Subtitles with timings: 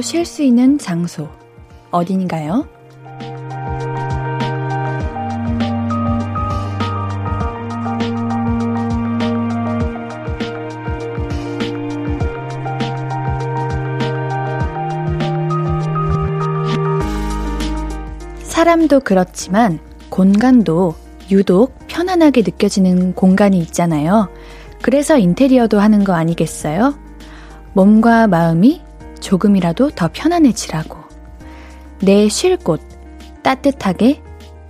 [0.00, 1.28] 쉴 수 있는 장소,
[1.90, 2.66] 어딘가요?
[18.42, 19.78] 사람도 그렇지만
[20.08, 20.94] 공간도
[21.30, 24.28] 유독 편안하게 느껴지는 공간이 있잖아요.
[24.82, 26.94] 그래서 인테리어도 하는 거 아니겠어요?
[27.72, 28.82] 몸과 마음이
[29.28, 30.96] 조금이라도 더 편안해지라고.
[32.00, 32.80] 내 쉴 곳,
[33.42, 34.22] 따뜻하게,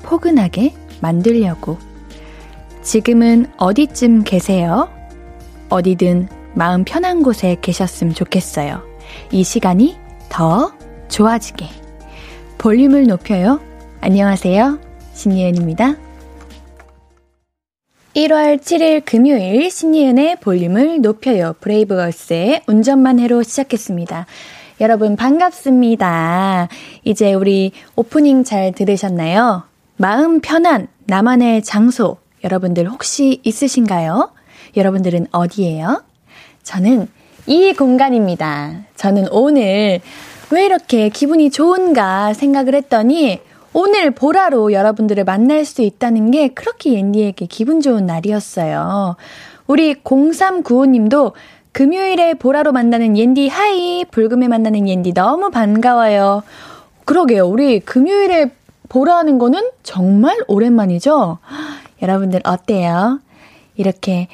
[0.03, 1.79] 포근하게 만들려고.
[2.83, 4.89] 지금은 어디쯤 계세요?
[5.69, 8.83] 어디든 마음 편한 곳에 계셨으면 좋겠어요.
[9.31, 9.97] 이 시간이
[10.29, 10.73] 더
[11.09, 11.67] 좋아지게.
[12.57, 13.61] 볼륨을 높여요.
[14.01, 14.81] 안녕하세요.
[15.13, 15.95] 신예은입니다.
[18.19, 21.55] 1월 7일 금요일 신예은의 볼륨을 높여요.
[21.61, 24.27] 브레이브걸스의 운전만 해로 시작했습니다.
[24.81, 26.67] 여러분 반갑습니다.
[27.05, 29.63] 이제 우리 오프닝 잘 들으셨나요?
[29.99, 34.33] 마음 편한 나만의 장소 여러분들 혹시 있으신가요?
[34.77, 36.03] 여러분들은 어디예요?
[36.65, 37.07] 저는
[37.47, 38.81] 이 공간입니다.
[38.97, 40.01] 저는 오늘
[40.51, 43.39] 왜 이렇게 기분이 좋은가 생각을 했더니
[43.73, 49.17] 오늘 보라로 여러분들을 만날 수 있다는 게 그렇게 옌디에게 기분 좋은 날이었어요.
[49.67, 51.33] 우리 0395님도
[51.73, 56.43] 금요일에 보라로 만나는 옌디 하이, 불금에 만나는 옌디 너무 반가워요.
[57.05, 57.47] 그러게요.
[57.47, 58.51] 우리 금요일에
[58.89, 61.39] 보라 하는 거는 정말 오랜만이죠?
[62.03, 63.21] 여러분들 어때요?
[63.77, 64.29] 이렇게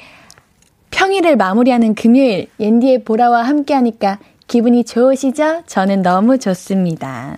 [0.91, 4.17] 평일을 마무리하는 금요일, 옌디의 보라와 함께 하니까
[4.47, 5.63] 기분이 좋으시죠?
[5.67, 7.35] 저는 너무 좋습니다.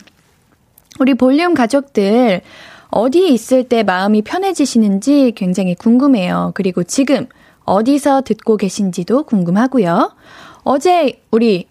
[1.00, 2.42] 우리 볼륨 가족들,
[2.90, 6.52] 어디에 있을 때 마음이 편해지시는지 굉장히 궁금해요.
[6.56, 7.28] 그리고 지금
[7.66, 10.16] 어디서 듣고 계신지도 궁금하고요.
[10.64, 11.68] 어제 우리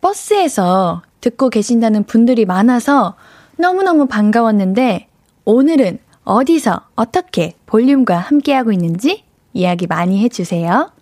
[0.00, 3.16] 버스에서 듣고 계신다는 분들이 많아서
[3.56, 5.08] 너무너무 반가웠는데
[5.44, 9.24] 오늘은 어디서 어떻게 볼륨과 함께하고 있는지
[9.54, 10.92] 이야기 많이 해주세요.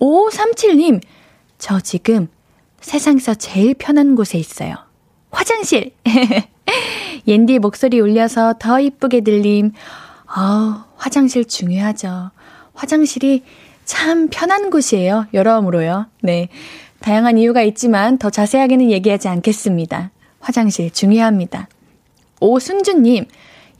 [0.00, 1.00] 5537님,
[1.58, 2.28] 저 지금
[2.80, 4.74] 세상에서 제일 편한 곳에 있어요.
[5.30, 5.92] 화장실!
[7.26, 9.72] 옌디 목소리 울려서 더 이쁘게 들림.
[10.26, 12.30] 아 화장실 중요하죠.
[12.74, 13.42] 화장실이
[13.84, 15.26] 참 편한 곳이에요.
[15.32, 16.06] 여러모로요.
[16.22, 16.48] 네.
[17.00, 20.10] 다양한 이유가 있지만 더 자세하게는 얘기하지 않겠습니다.
[20.40, 21.68] 화장실 중요합니다.
[22.40, 23.26] 오승준님,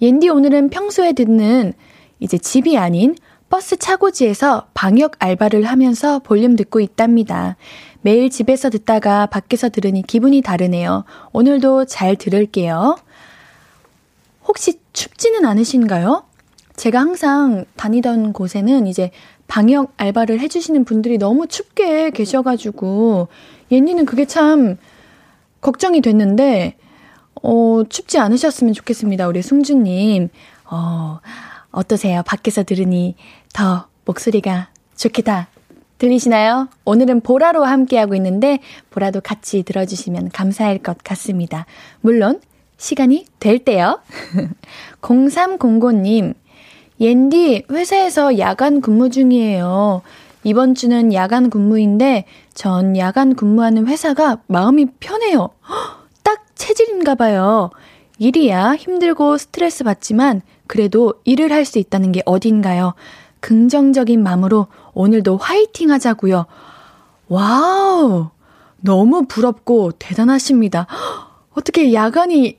[0.03, 1.73] 옌디 오늘은 평소에 듣는
[2.21, 3.15] 이제 집이 아닌
[3.49, 7.57] 버스 차고지에서 방역 알바를 하면서 볼륨 듣고 있답니다.
[8.05, 11.05] 매일 집에서 듣다가 밖에서 들으니 기분이 다르네요.
[11.33, 12.99] 오늘도 잘 들을게요.
[14.47, 16.27] 혹시 춥지는 않으신가요?
[16.77, 19.11] 제가 항상 다니던 곳에는 이제
[19.47, 23.29] 방역 알바를 해주시는 분들이 너무 춥게 계셔가지고,
[23.73, 24.77] 옌니는 그게 참
[25.63, 26.77] 걱정이 됐는데,
[27.43, 29.29] 어, 춥지 않으셨으면 좋겠습니다.
[29.29, 30.29] 우리 승주님.
[30.71, 31.21] 어,
[31.71, 32.23] 어떠세요?
[32.27, 33.17] 밖에서 들으니
[33.55, 35.49] 더 목소리가 좋게 다
[35.99, 36.69] 들리시나요?
[36.85, 38.59] 오늘은 보라로 함께하고 있는데,
[38.91, 41.67] 보라도 같이 들어주시면 감사할 것 같습니다.
[42.01, 42.41] 물론,
[42.77, 44.01] 시간이 될 때요.
[45.01, 46.35] 0305님,
[47.01, 50.03] 옌디, 회사에서 야간 근무 중이에요.
[50.43, 55.51] 이번 주는 야간 근무인데, 전 야간 근무하는 회사가 마음이 편해요.
[56.23, 57.71] 딱 체질인가 봐요.
[58.19, 62.95] 일이야 힘들고 스트레스 받지만, 그래도 일을 할 수 있다는 게 어딘가요?
[63.41, 66.47] 긍정적인 마음으로 오늘도 화이팅 하자고요.
[67.29, 68.31] 와우!
[68.81, 70.87] 너무 부럽고 대단하십니다.
[71.55, 72.59] 어떻게 야간이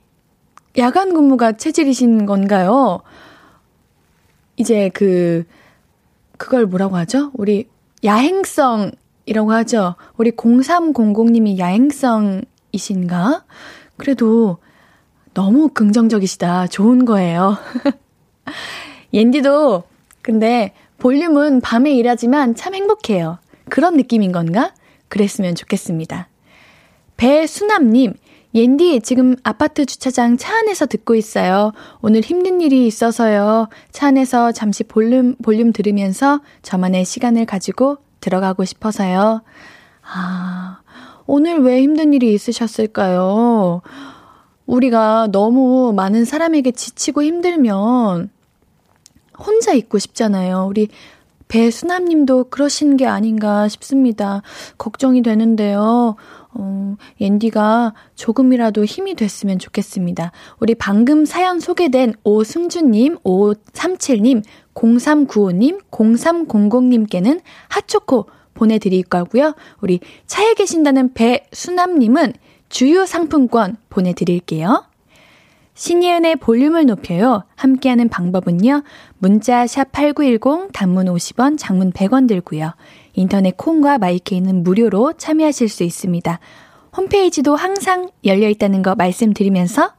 [0.77, 3.01] 야간 근무가 체질이신 건가요?
[4.57, 5.45] 이제 그,
[6.37, 7.31] 그걸 뭐라고 하죠?
[7.33, 7.67] 우리
[8.03, 9.95] 야행성이라고 하죠?
[10.17, 13.45] 우리 0300님이 야행성이신가?
[13.97, 14.57] 그래도
[15.33, 16.67] 너무 긍정적이시다.
[16.67, 17.57] 좋은 거예요.
[19.13, 19.83] 옌디도
[20.21, 23.39] 근데 볼륨은 밤에 일하지만 참 행복해요.
[23.69, 24.74] 그런 느낌인 건가?
[25.07, 26.30] 그랬으면 좋겠습니다.
[27.18, 28.13] 배수남님,
[28.53, 31.74] 옌디, 지금 아파트 주차장 차 안에서 듣고 있어요.
[32.01, 33.68] 오늘 힘든 일이 있어서요.
[33.92, 39.44] 차 안에서 잠시 볼륨, 볼륨 들으면서 저만의 시간을 가지고 들어가고 싶어서요.
[40.03, 40.80] 아,
[41.25, 43.81] 오늘 왜 힘든 일이 있으셨을까요?
[44.65, 48.30] 우리가 너무 많은 사람에게 지치고 힘들면
[49.39, 50.67] 혼자 있고 싶잖아요.
[50.69, 50.89] 우리
[51.47, 54.41] 배수남 님도 그러신 게 아닌가 싶습니다.
[54.77, 56.15] 걱정이 되는데요.
[56.57, 60.31] 어, 옌디가 조금이라도 힘이 됐으면 좋겠습니다.
[60.59, 64.43] 우리 방금 사연 소개된 오승주님, 537님,
[64.73, 69.53] 0395님, 0300님께는 핫초코 보내드릴 거고요.
[69.81, 72.33] 우리 차에 계신다는 배수남님은
[72.69, 74.85] 주유 상품권 보내드릴게요.
[75.75, 77.44] 신예은의 볼륨을 높여요.
[77.56, 78.83] 함께하는 방법은요.
[79.19, 82.74] 문자 샵 8910 단문 50원, 장문 100원 들고요.
[83.13, 86.39] 인터넷 콩과 마이케이는 무료로 참여하실 수 있습니다.
[86.95, 89.92] 홈페이지도 항상 열려 있다는 거 말씀드리면서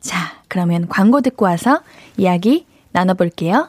[0.00, 1.80] 자, 그러면 광고 듣고 와서
[2.16, 3.68] 이야기 나눠 볼게요.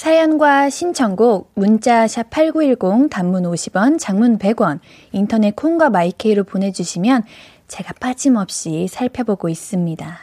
[0.00, 4.78] 사연과 신청곡 문자 샵 8910 단문 50원, 장문 100원,
[5.12, 7.24] 인터넷 콩과 마이케이로 보내 주시면
[7.68, 10.18] 제가 빠짐없이 살펴보고 있습니다.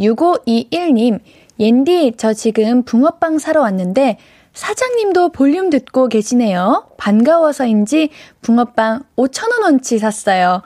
[0.00, 1.20] 6521님,
[1.60, 4.18] 옌디, 저 지금 붕어빵 사러 왔는데
[4.52, 6.88] 사장님도 볼륨 듣고 계시네요.
[6.96, 8.08] 반가워서인지
[8.40, 10.60] 붕어빵 5천원어치 샀어요.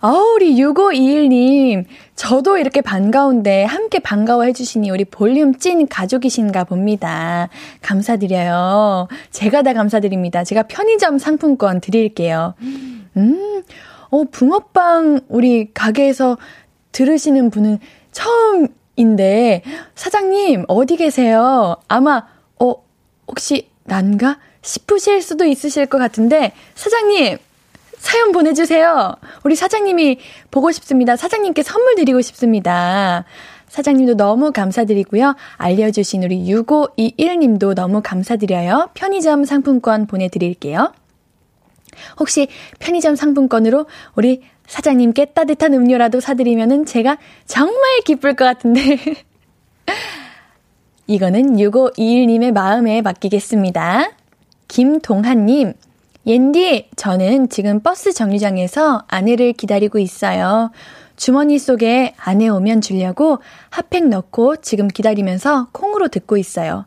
[0.00, 1.84] 아, 우리 6521님.
[2.18, 7.48] 저도 이렇게 반가운데 함께 반가워해 주시니 우리 볼륨 찐 가족이신가 봅니다.
[7.80, 9.06] 감사드려요.
[9.30, 10.42] 제가 다 감사드립니다.
[10.42, 12.54] 제가 편의점 상품권 드릴게요.
[13.16, 13.62] 음,
[14.10, 16.38] 어, 붕어빵 우리 가게에서
[16.90, 17.78] 들으시는 분은
[18.10, 19.62] 처음인데,
[19.94, 21.76] 사장님, 어디 계세요?
[21.86, 22.26] 아마,
[22.58, 22.74] 어,
[23.28, 24.40] 혹시 난가?
[24.62, 27.38] 싶으실 수도 있으실 것 같은데, 사장님,
[27.98, 29.14] 사연 보내주세요.
[29.44, 30.18] 우리 사장님이
[30.50, 31.16] 보고 싶습니다.
[31.16, 33.24] 사장님께 선물 드리고 싶습니다.
[33.68, 35.36] 사장님도 너무 감사드리고요.
[35.56, 38.90] 알려주신 우리 6521님도 너무 감사드려요.
[38.94, 40.92] 편의점 상품권 보내드릴게요.
[42.18, 42.48] 혹시
[42.78, 48.98] 편의점 상품권으로 우리 사장님께 따뜻한 음료라도 사드리면은 제가 정말 기쁠 것 같은데.
[51.06, 54.10] 이거는 6521님의 마음에 맡기겠습니다.
[54.68, 55.72] 김동한님,
[56.28, 60.70] 옌디, 저는 지금 버스 정류장에서 아내를 기다리고 있어요.
[61.16, 63.38] 주머니 속에 아내 오면 주려고
[63.70, 66.84] 핫팩 넣고 지금 기다리면서 콩으로 듣고 있어요.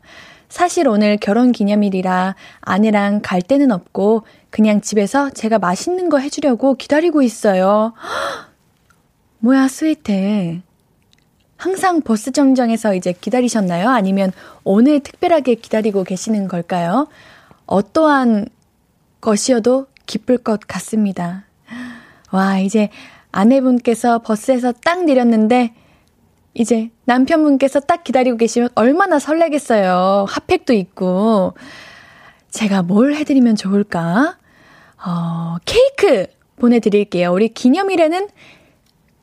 [0.48, 7.24] 사실 오늘 결혼 기념일이라 아내랑 갈 데는 없고 그냥 집에서 제가 맛있는 거 해주려고 기다리고
[7.24, 7.94] 있어요.
[9.40, 10.62] 뭐야, 스위트.
[11.58, 13.90] 항상 버스 정류장에서 이제 기다리셨나요?
[13.90, 14.34] 아니면
[14.64, 17.08] 오늘 특별하게 기다리고 계시는 걸까요?
[17.66, 18.46] 어떠한
[19.22, 21.46] 것이어도 기쁠 것 같습니다.
[22.32, 22.90] 와, 이제
[23.32, 25.74] 아내분께서 버스에서 딱 내렸는데,
[26.54, 30.26] 이제 남편분께서 딱 기다리고 계시면 얼마나 설레겠어요.
[30.28, 31.54] 핫팩도 있고.
[32.50, 34.38] 제가 뭘 해드리면 좋을까?
[35.06, 36.28] 어, 케이크
[36.58, 37.32] 보내드릴게요.
[37.32, 38.28] 우리 기념일에는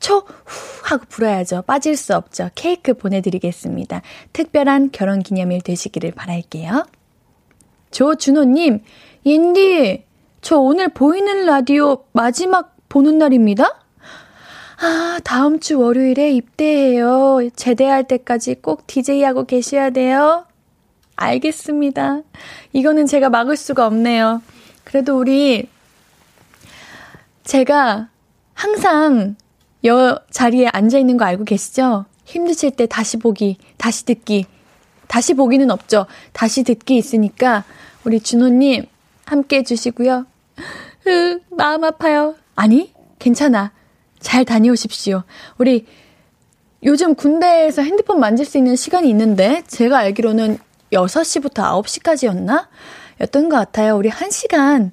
[0.00, 1.62] 초, 후 하고 불어야죠.
[1.62, 2.50] 빠질 수 없죠.
[2.54, 4.00] 케이크 보내드리겠습니다.
[4.32, 6.86] 특별한 결혼 기념일 되시기를 바랄게요.
[7.90, 8.82] 조준호님,
[9.26, 10.04] 옌디,
[10.40, 13.80] 저 오늘 보이는 라디오 마지막 보는 날입니다?
[14.80, 17.40] 아, 다음 주 월요일에 입대해요.
[17.56, 20.46] 제대할 때까지 꼭 DJ하고 계셔야 돼요.
[21.16, 22.22] 알겠습니다.
[22.72, 24.40] 이거는 제가 막을 수가 없네요.
[24.84, 25.68] 그래도 우리,
[27.42, 28.08] 제가
[28.54, 29.36] 항상
[29.84, 32.04] 여 자리에 앉아 있는 거 알고 계시죠?
[32.24, 34.46] 힘드실 때 다시 보기, 다시 듣기,
[35.08, 36.06] 다시 보기는 없죠.
[36.32, 37.64] 다시 듣기 있으니까
[38.04, 38.86] 우리 준호님
[39.28, 40.26] 함께 해주시고요.
[41.06, 42.34] 으, 마음 아파요.
[42.54, 43.72] 아니, 괜찮아.
[44.18, 45.22] 잘 다녀오십시오.
[45.58, 45.86] 우리
[46.82, 50.58] 요즘 군대에서 핸드폰 만질 수 있는 시간이 있는데 제가 알기로는
[50.92, 52.68] 6시부터 9시까지였나?
[53.20, 53.96] 였던 것 같아요.
[53.96, 54.92] 우리 1시간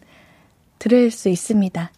[0.80, 1.92] 들을 수 있습니다.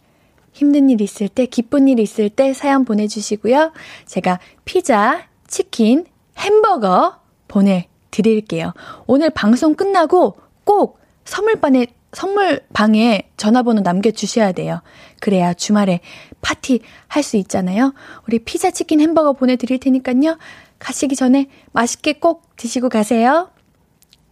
[0.52, 3.72] 힘든 일 있을 때, 기쁜 일 있을 때 사연 보내주시고요.
[4.06, 6.04] 제가 피자, 치킨,
[6.36, 7.18] 햄버거
[7.48, 8.74] 보내드릴게요.
[9.06, 11.86] 오늘 방송 끝나고 꼭 선물방에,
[12.18, 14.82] 선물 방에 전화번호 남겨주셔야 돼요.
[15.20, 16.00] 그래야 주말에
[16.40, 17.94] 파티 할 수 있잖아요.
[18.26, 20.36] 우리 피자, 치킨, 햄버거 보내드릴 테니까요.
[20.80, 23.50] 가시기 전에 맛있게 꼭 드시고 가세요.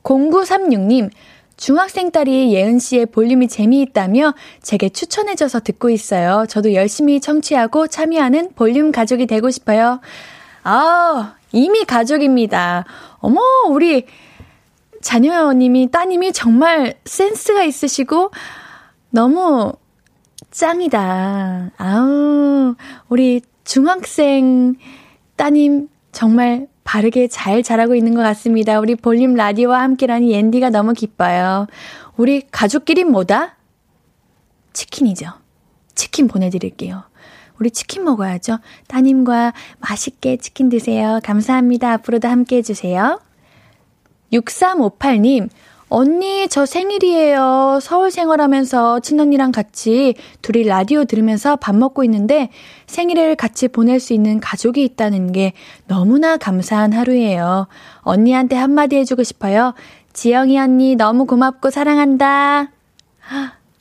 [0.03, 1.11] 0936님,
[1.57, 6.45] 중학생 딸이 예은 씨의 볼륨이 재미있다며 제게 추천해줘서 듣고 있어요.
[6.49, 10.01] 저도 열심히 청취하고 참여하는 볼륨 가족이 되고 싶어요.
[10.65, 12.85] 아, 이미 가족입니다.
[13.19, 14.07] 어머, 우리
[15.07, 18.33] 자녀님이, 따님이 정말 센스가 있으시고,
[19.11, 19.73] 너무
[20.51, 21.71] 짱이다.
[21.77, 22.75] 아우,
[23.09, 24.75] 우리 중학생
[25.37, 28.81] 따님 정말 바르게 잘 자라고 있는 것 같습니다.
[28.81, 31.69] 우리 볼륨 라디오와 함께라니 앤디가 너무 기뻐요.
[32.17, 33.55] 우리 가족끼리 뭐다?
[34.73, 35.29] 치킨이죠.
[35.95, 37.05] 치킨 보내드릴게요.
[37.61, 38.59] 우리 치킨 먹어야죠.
[38.89, 41.21] 따님과 맛있게 치킨 드세요.
[41.23, 41.93] 감사합니다.
[41.93, 43.21] 앞으로도 함께 해주세요.
[44.33, 45.49] 6358님,
[45.89, 47.79] 언니, 저 생일이에요.
[47.81, 52.51] 서울 생활하면서 친언니랑 같이 둘이 라디오 들으면서 밥 먹고 있는데
[52.87, 55.53] 생일을 같이 보낼 수 있는 가족이 있다는 게
[55.87, 57.69] 너무나 감사한 하루예요.
[58.01, 59.75] 언니한테 한마디 해주고 싶어요.
[60.13, 62.73] 지영이 언니 너무 고맙고 사랑한다.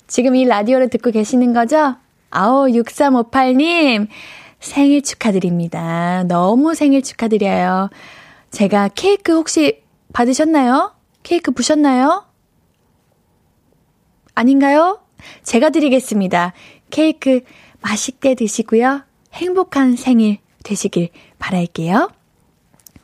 [0.06, 1.96] 지금 이 라디오를 듣고 계시는 거죠?
[2.30, 4.08] 아우, 6358님.
[4.60, 6.24] 생일 축하드립니다.
[6.28, 7.90] 너무 생일 축하드려요.
[8.52, 9.82] 제가 케이크 혹시
[10.16, 10.94] 받으셨나요?
[11.24, 12.24] 케이크 부셨나요?
[14.34, 15.02] 아닌가요?
[15.44, 16.54] 제가 드리겠습니다.
[16.90, 17.42] 케이크
[17.82, 19.04] 맛있게 드시고요.
[19.34, 22.12] 행복한 생일 되시길 바랄게요.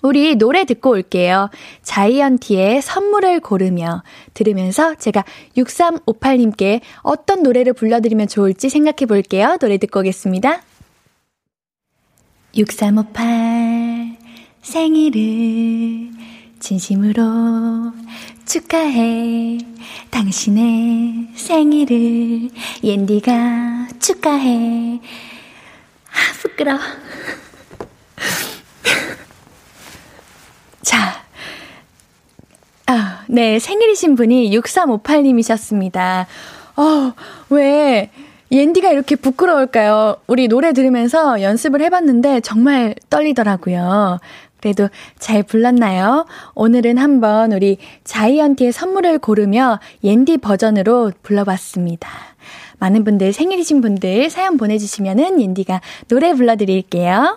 [0.01, 1.49] 우리 노래 듣고 올게요.
[1.83, 4.03] 자이언티의 선물을 고르며
[4.33, 5.25] 들으면서 제가
[5.57, 9.57] 6358님께 어떤 노래를 불러드리면 좋을지 생각해 볼게요.
[9.59, 10.61] 노래 듣고 오겠습니다.
[12.55, 14.17] 6358
[14.61, 16.30] 생일을
[16.61, 17.91] 진심으로
[18.45, 19.57] 축하해.
[20.11, 22.49] 당신의 생일을
[22.83, 25.01] 옌디가 축하해.
[26.11, 26.79] 아, 부끄러워.
[30.83, 31.23] 자.
[32.85, 33.57] 아, 네.
[33.57, 36.27] 생일이신 분이 6358님이셨습니다.
[36.77, 37.13] 어,
[37.49, 38.11] 왜,
[38.51, 40.17] 옌디가 이렇게 부끄러울까요?
[40.27, 44.19] 우리 노래 들으면서 연습을 해봤는데 정말 떨리더라고요.
[44.61, 44.87] 그래도
[45.19, 46.25] 잘 불렀나요?
[46.55, 52.09] 오늘은 한번 우리 자이언티의 선물을 고르며 옌디 버전으로 불러봤습니다.
[52.79, 57.35] 많은 분들 생일이신 분들 사연 보내주시면은 옌디가 노래 불러드릴게요.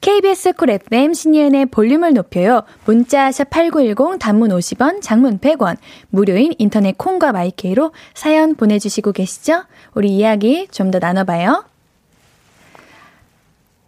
[0.00, 2.62] KBS 쿨 FM 신예은의 볼륨을 높여요.
[2.84, 5.76] 문자 샵8910 단문 50원, 장문 100원,
[6.10, 9.64] 무료인 인터넷 콩과 마이케이로 사연 보내주시고 계시죠?
[9.94, 11.64] 우리 이야기 좀 더 나눠봐요.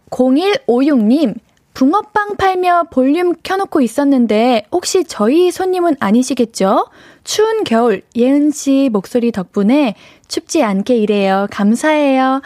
[0.09, 1.35] 0156님,
[1.79, 6.89] 붕어빵 팔며 볼륨 켜놓고 있었는데 혹시 저희 손님은 아니시겠죠?
[7.23, 9.95] 추운 겨울 예은 씨 목소리 덕분에
[10.27, 11.47] 춥지 않게 일해요.
[11.49, 12.41] 감사해요.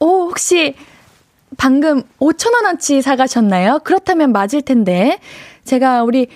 [0.00, 0.74] 오, 혹시
[1.56, 3.80] 방금 5천 원어치 사가셨나요?
[3.84, 5.18] 그렇다면 맞을 텐데.
[5.64, 6.26] 제가 우리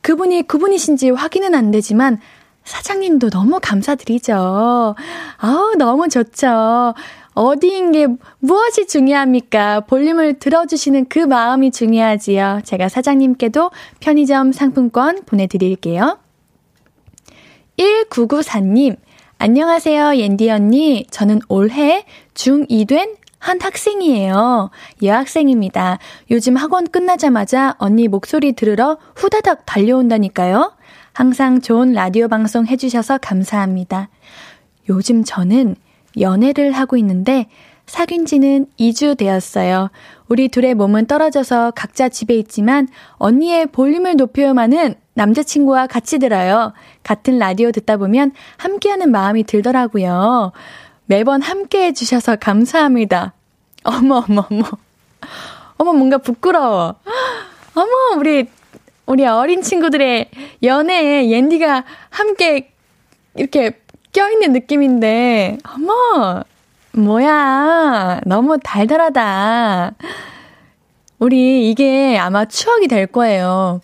[0.00, 2.20] 그분이 그분이신지 확인은 안 되지만
[2.62, 4.94] 사장님도 너무 감사드리죠.
[5.38, 6.94] 아우, 너무 좋죠.
[7.34, 8.06] 어디인 게
[8.38, 9.80] 무엇이 중요합니까?
[9.80, 12.60] 볼륨을 들어주시는 그 마음이 중요하지요.
[12.64, 13.70] 제가 사장님께도
[14.00, 16.18] 편의점 상품권 보내드릴게요.
[17.78, 18.96] 1994님,
[19.38, 21.06] 안녕하세요, 옌디 언니.
[21.10, 24.70] 저는 올해 중2 된 한 학생이에요.
[25.02, 25.98] 여학생입니다.
[26.30, 30.74] 요즘 학원 끝나자마자 언니 목소리 들으러 후다닥 달려온다니까요.
[31.12, 34.10] 항상 좋은 라디오 방송 해주셔서 감사합니다.
[34.88, 35.74] 요즘 저는
[36.18, 37.46] 연애를 하고 있는데
[37.86, 39.90] 사귄 지는 2주 되었어요.
[40.28, 42.88] 우리 둘의 몸은 떨어져서 각자 집에 있지만
[43.18, 46.72] 언니의 볼륨을 높여요만은 남자친구와 같이 들어요.
[47.02, 50.52] 같은 라디오 듣다 보면 함께하는 마음이 들더라고요.
[51.04, 53.34] 매번 함께 해주셔서 감사합니다.
[53.84, 54.64] 어머, 어머, 어머.
[55.76, 56.94] 어머, 뭔가 부끄러워.
[57.74, 58.48] 어머, 우리,
[59.04, 60.30] 우리 어린 친구들의
[60.62, 62.72] 연애에 옌디가 함께
[63.34, 63.81] 이렇게
[64.12, 66.44] 껴있는 느낌인데, 어머,
[66.92, 68.20] 뭐야.
[68.26, 69.94] 너무 달달하다.
[71.18, 73.80] 우리 이게 아마 추억이 될 거예요.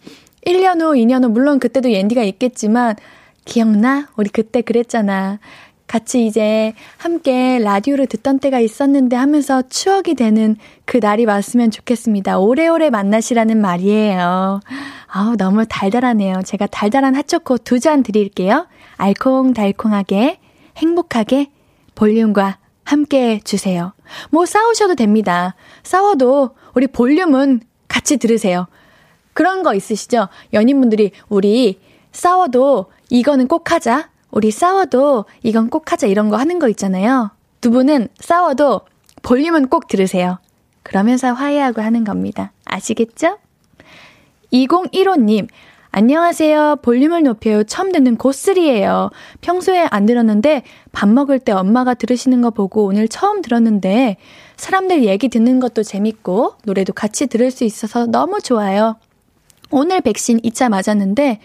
[0.47, 2.97] 1년 후, 2년 후, 물론 그때도 옌디가 있겠지만,
[3.45, 4.09] 기억나?
[4.17, 5.39] 우리 그때 그랬잖아.
[5.87, 12.39] 같이 이제 함께 라디오를 듣던 때가 있었는데 하면서 추억이 되는 그 날이 왔으면 좋겠습니다.
[12.39, 14.61] 오래오래 만나시라는 말이에요.
[15.07, 16.43] 아우, 너무 달달하네요.
[16.45, 18.67] 제가 달달한 핫초코 두 잔 드릴게요.
[18.99, 20.39] 알콩달콩하게,
[20.77, 21.51] 행복하게,
[21.95, 23.93] 볼륨과 함께 주세요.
[24.31, 25.55] 뭐 싸우셔도 됩니다.
[25.83, 28.67] 싸워도 우리 볼륨은 같이 들으세요.
[29.33, 30.29] 그런 거 있으시죠?
[30.53, 31.81] 연인분들이 우리
[32.13, 34.11] 싸워도 이거는 꼭 하자.
[34.31, 37.31] 우리 싸워도 이건 꼭 하자 이런 거 하는 거 있잖아요.
[37.61, 38.83] 두 분은 싸워도
[39.23, 40.39] 볼륨은 꼭 들으세요.
[40.83, 42.53] 그러면서 화해하고 하는 겁니다.
[42.65, 43.39] 아시겠죠?
[44.53, 45.49] 2015님,
[45.91, 46.77] 안녕하세요.
[46.83, 47.65] 볼륨을 높여요.
[47.65, 49.11] 처음 듣는 고쓰리예요.
[49.41, 54.19] 평소에 안 들었는데 밥 먹을 때 엄마가 들으시는 거 보고 오늘 처음 들었는데
[54.57, 58.97] 사람들 얘기 듣는 것도 재밌고 노래도 같이 들을 수 있어서 너무 좋아요.
[59.71, 61.41] 오늘 백신 2차 맞았는데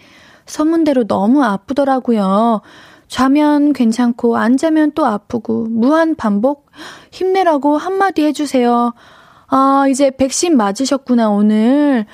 [0.46, 2.60] 소문대로 너무 아프더라고요.
[3.08, 6.66] 자면 괜찮고 안 자면 또 아프고 무한 반복
[7.10, 8.92] 힘내라고 한마디 해주세요.
[9.46, 12.06] 아, 이제 백신 맞으셨구나, 오늘.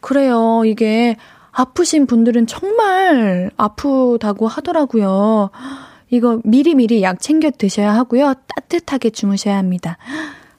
[0.00, 0.62] 그래요.
[0.64, 1.16] 이게
[1.58, 5.50] 아프신 분들은 정말 아프다고 하더라고요.
[6.08, 8.34] 이거 미리미리 약 챙겨 드셔야 하고요.
[8.54, 9.98] 따뜻하게 주무셔야 합니다.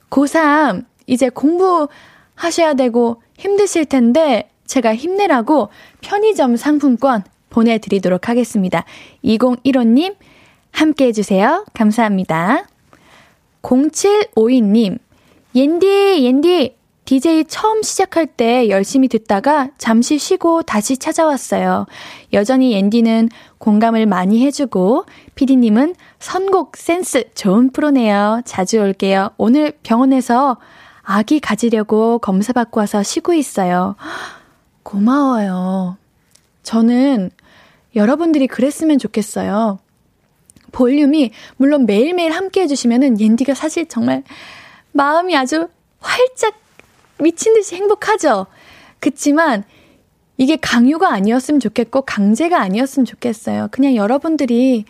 [0.10, 5.70] 고3 이제 공부하셔야 되고 힘드실 텐데 제가 힘내라고
[6.01, 8.84] 편의점 상품권 보내드리도록 하겠습니다.
[9.24, 10.18] 2015님
[10.72, 11.65] 함께 해주세요.
[11.74, 12.68] 감사합니다.
[13.63, 15.00] 0752님,
[15.56, 16.75] 옌디, 옌디,
[17.09, 21.87] DJ 처음 시작할 때 열심히 듣다가 잠시 쉬고 다시 찾아왔어요.
[22.33, 28.43] 여전히 옌디는 공감을 많이 해주고, 피디님은 선곡 센스 좋은 프로네요.
[28.45, 29.31] 자주 올게요.
[29.37, 30.57] 오늘 병원에서
[31.01, 33.95] 아기 가지려고 검사받고 와서 쉬고 있어요.
[34.83, 35.97] 고마워요.
[36.61, 37.31] 저는
[37.95, 39.79] 여러분들이 그랬으면 좋겠어요.
[40.71, 44.23] 볼륨이 물론 매일매일 함께 해주시면은 옌디가 사실 정말
[44.91, 46.68] 마음이 아주 활짝
[47.19, 48.47] 미친 듯이 행복하죠.
[48.99, 49.63] 그치만
[50.38, 53.67] 이게 강요가 아니었으면 좋겠고 강제가 아니었으면 좋겠어요.
[53.71, 54.85] 그냥 여러분들이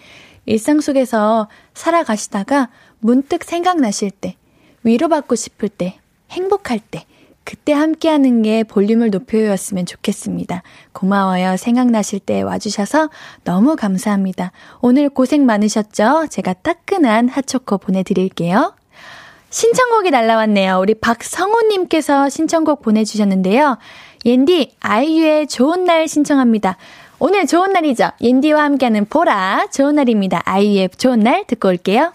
[0.45, 2.69] 일상 속에서 살아가시다가
[2.99, 4.35] 문득 생각나실 때,
[4.83, 5.99] 위로받고 싶을 때,
[6.31, 7.05] 행복할 때,
[7.43, 10.61] 그때 함께하는 게 볼륨을 높여였으면 좋겠습니다.
[10.91, 11.57] 고마워요.
[11.57, 13.09] 생각나실 때 와주셔서
[13.43, 14.51] 너무 감사합니다.
[14.81, 16.27] 오늘 고생 많으셨죠?
[16.29, 18.75] 제가 따끈한 핫초코 보내드릴게요.
[19.49, 20.79] 신청곡이 날라왔네요.
[20.79, 23.77] 우리 박성호님께서 신청곡 보내주셨는데요.
[24.25, 26.77] 옌디, 아이유의 좋은 날 신청합니다.
[27.19, 28.11] 오늘 좋은 날이죠?
[28.21, 30.41] 옌디와 함께하는 보라, 좋은 날입니다.
[30.45, 32.13] 아이유의 좋은 날 듣고 올게요.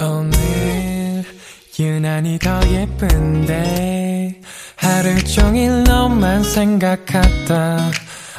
[0.00, 1.24] 오늘
[1.78, 4.40] 유난히 더 예쁜데
[4.76, 7.90] 하루 종일 너만 생각하다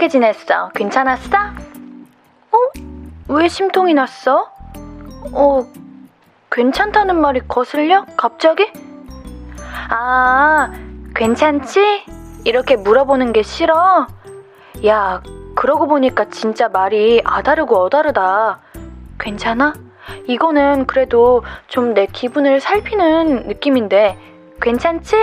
[0.00, 0.70] 어떻게 지냈어?
[0.70, 1.36] 괜찮았어?
[2.52, 2.58] 어?
[3.28, 4.50] 왜 심통이 났어?
[5.34, 5.66] 어,
[6.50, 8.06] 괜찮다는 말이 거슬려?
[8.16, 8.72] 갑자기?
[9.90, 10.72] 아,
[11.14, 12.06] 괜찮지?
[12.44, 14.06] 이렇게 물어보는 게 싫어?
[14.86, 15.22] 야,
[15.54, 18.60] 그러고 보니까 진짜 말이 아다르고 어다르다.
[19.18, 19.74] 괜찮아?
[20.28, 24.16] 이거는 그래도 좀 내 기분을 살피는 느낌인데,
[24.62, 25.14] 괜찮지?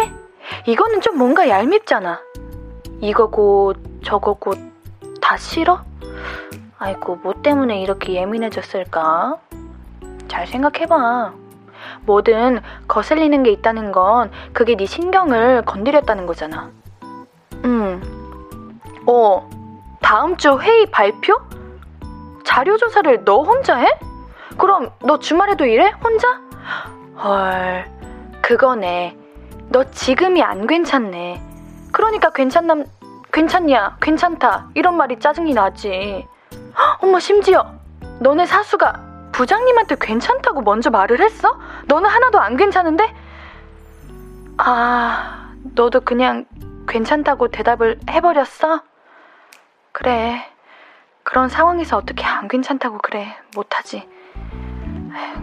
[0.67, 2.21] 이거는 좀 뭔가 얄밉잖아.
[3.01, 3.73] 이거고
[4.07, 4.53] 저거고
[5.21, 5.81] 다 싫어?
[6.79, 9.37] 아이고, 뭐 때문에 이렇게 예민해졌을까?
[10.29, 11.33] 잘 생각해봐.
[12.05, 16.71] 뭐든 거슬리는 게 있다는 건 그게 네 신경을 건드렸다는 거잖아.
[17.65, 18.79] 음.
[19.05, 19.49] 어,
[20.01, 21.37] 다음 주 회의 발표?
[22.45, 23.87] 자료 조사를 너 혼자 해?
[24.57, 25.91] 그럼 너 주말에도 일해?
[26.01, 26.39] 혼자?
[27.21, 27.85] 헐,
[28.41, 29.17] 그거네.
[29.67, 31.41] 너 지금이 안 괜찮네.
[31.91, 32.85] 그러니까 괜찮남,
[33.31, 36.27] 괜찮냐, 괜찮다, 이런 말이 짜증이 나지.
[36.53, 37.73] 헉, 엄마, 심지어,
[38.19, 41.59] 너네 사수가 부장님한테 괜찮다고 먼저 말을 했어?
[41.85, 43.13] 너는 하나도 안 괜찮은데?
[44.57, 46.45] 아, 너도 그냥
[46.87, 48.81] 괜찮다고 대답을 해버렸어?
[49.91, 50.43] 그래.
[51.23, 53.35] 그런 상황에서 어떻게 안 괜찮다고 그래.
[53.53, 54.07] 못하지.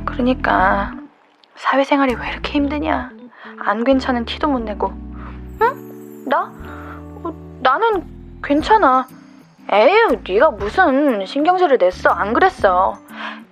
[0.06, 0.92] 그러니까,
[1.56, 3.10] 사회생활이 왜 이렇게 힘드냐?
[3.60, 4.88] 안 괜찮은 티도 못 내고.
[5.60, 6.24] 응?
[6.26, 6.52] 나?
[7.64, 8.04] 나는
[8.44, 9.06] 괜찮아.
[9.72, 12.10] 에휴, 네가 무슨 신경질을 냈어?
[12.10, 12.98] 안 그랬어.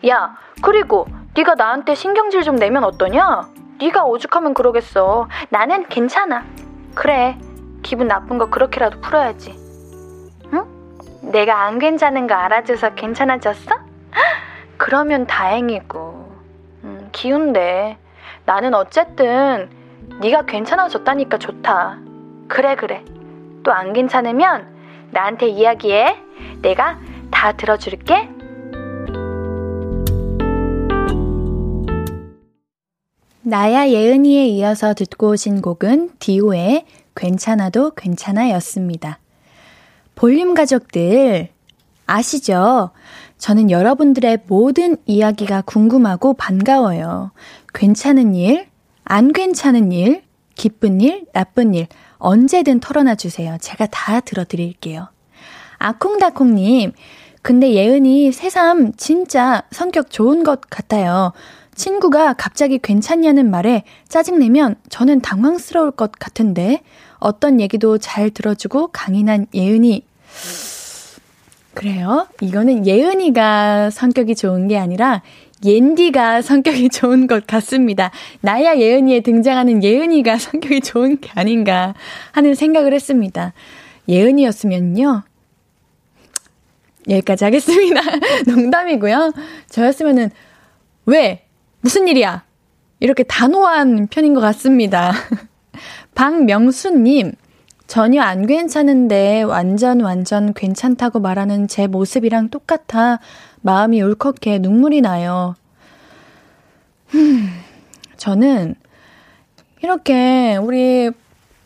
[0.07, 3.49] 야, 그리고 네가 나한테 신경질 좀 내면 어떠냐?
[3.81, 5.31] 네가 오죽하면 그러겠어.
[5.49, 6.45] 나는 괜찮아.
[6.95, 7.39] 그래,
[7.83, 9.57] 기분 나쁜 거 그렇게라도 풀어야지.
[10.53, 10.67] 응?
[11.33, 13.71] 내가 안 괜찮은 거 알아줘서 괜찮아졌어?
[14.77, 16.33] 그러면 다행이고.
[16.85, 17.97] 음, 기운데.
[18.45, 19.71] 나는 어쨌든
[20.21, 21.97] 네가 괜찮아졌다니까 좋다.
[22.47, 23.03] 그래 그래.
[23.65, 24.67] 또 안 괜찮으면
[25.11, 26.17] 나한테 이야기해.
[26.63, 26.99] 내가
[27.31, 28.29] 다 들어줄게.
[33.43, 39.19] 나야 예은이에 이어서 듣고 오신 곡은 디오의 괜찮아도 괜찮아 였습니다.
[40.15, 41.49] 볼륨 가족들,
[42.07, 42.91] 아시죠?
[43.39, 47.33] 저는 여러분들의 모든 이야기가 궁금하고 반가워요.
[47.75, 48.69] 괜찮은 일,
[49.05, 50.23] 안 괜찮은 일,
[50.55, 51.89] 기쁜 일, 나쁜 일,
[52.23, 53.59] 언제든 털어놔 주세요.
[53.61, 55.09] 제가 다 들어드릴게요.
[55.79, 56.93] 아콩다콩님,
[57.43, 61.33] 근데 예은이 새삼 진짜 성격 좋은 것 같아요.
[61.75, 66.83] 친구가 갑자기 괜찮냐는 말에 짜증내면 저는 당황스러울 것 같은데
[67.19, 70.07] 어떤 얘기도 잘 들어주고 강인한 예은이.
[71.75, 72.29] 그래요?
[72.41, 75.23] 이거는 예은이가 성격이 좋은 게 아니라
[75.65, 78.11] 옌디가 성격이 좋은 것 같습니다.
[78.41, 81.95] 나야 예은이에 등장하는 예은이가 성격이 좋은 게 아닌가
[82.33, 83.53] 하는 생각을 했습니다.
[84.09, 85.23] 예은이였으면요.
[87.09, 88.01] 여기까지 하겠습니다.
[88.47, 89.33] 농담이고요.
[89.69, 90.31] 저였으면은
[91.07, 91.47] 왜
[91.81, 92.45] 무슨 일이야?
[93.01, 95.13] 이렇게 단호한 편인 것 같습니다.
[96.15, 97.33] 박명수님,
[97.89, 103.19] 전혀 안 괜찮은데 완전 완전 괜찮다고 말하는 제 모습이랑 똑같아
[103.63, 105.55] 마음이 울컥해 눈물이 나요.
[107.15, 107.49] 음,
[108.17, 108.75] 저는
[109.83, 111.11] 이렇게 우리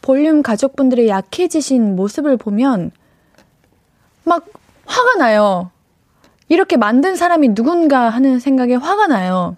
[0.03, 2.93] 볼륨 가족분들의 약해지신 모습을 보면
[4.25, 4.47] 막
[4.87, 5.71] 화가 나요.
[6.49, 9.57] 이렇게 만든 사람이 누군가 하는 생각에 화가 나요.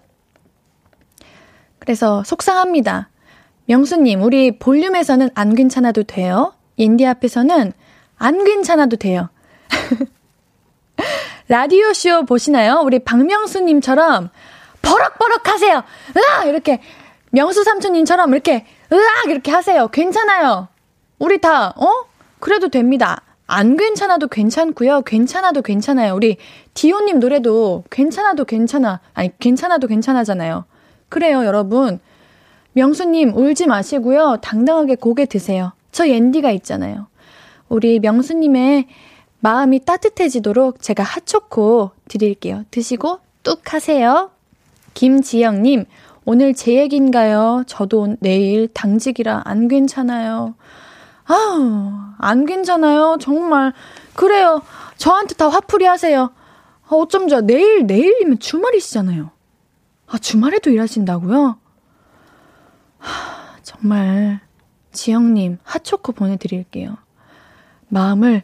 [1.77, 3.09] 그래서 속상합니다.
[3.65, 6.53] 명수님, 우리 볼륨에서는 안 괜찮아도 돼요.
[6.75, 7.73] 인디 앞에서는
[8.17, 9.29] 안 괜찮아도 돼요.
[11.47, 12.81] 라디오쇼 보시나요?
[12.83, 14.29] 우리 박명수님처럼
[14.81, 15.83] 버럭버럭 하세요.
[16.17, 16.47] 으악!
[16.47, 16.79] 이렇게
[17.31, 19.27] 명수 삼촌님처럼 이렇게 으악!
[19.27, 19.87] 이렇게 하세요.
[19.87, 20.67] 괜찮아요.
[21.17, 22.05] 우리 다, 어?
[22.39, 23.21] 그래도 됩니다.
[23.45, 25.01] 안 괜찮아도 괜찮고요.
[25.01, 26.15] 괜찮아도 괜찮아요.
[26.15, 26.37] 우리
[26.75, 28.99] 디오님 노래도 괜찮아도 괜찮아.
[29.13, 30.65] 아니, 괜찮아도 괜찮아잖아요.
[31.09, 31.99] 그래요, 여러분.
[32.73, 34.37] 명수님, 울지 마시고요.
[34.41, 35.73] 당당하게 고개 드세요.
[35.91, 37.07] 저 옌디가 있잖아요.
[37.67, 38.87] 우리 명수님의
[39.41, 42.63] 마음이 따뜻해지도록 제가 핫초코 드릴게요.
[42.71, 44.31] 드시고 뚝 하세요.
[44.93, 45.85] 김지영님,
[46.25, 47.63] 오늘 제 얘기인가요?
[47.67, 50.55] 저도 내일 당직이라 안 괜찮아요.
[51.25, 53.17] 아우, 안 괜찮아요.
[53.21, 53.73] 정말.
[54.15, 54.61] 그래요.
[54.97, 56.31] 저한테 다 화풀이 하세요.
[56.87, 59.31] 아, 어쩜 저 내일, 내일이면 주말이시잖아요.
[60.07, 61.57] 아, 주말에도 일하신다고요?
[62.97, 64.41] 하, 정말
[64.91, 66.97] 지영님 핫초코 보내드릴게요.
[67.87, 68.43] 마음을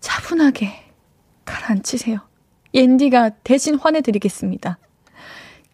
[0.00, 0.70] 차분하게
[1.44, 2.18] 가라앉히세요.
[2.74, 4.78] 옌디가 대신 화내드리겠습니다.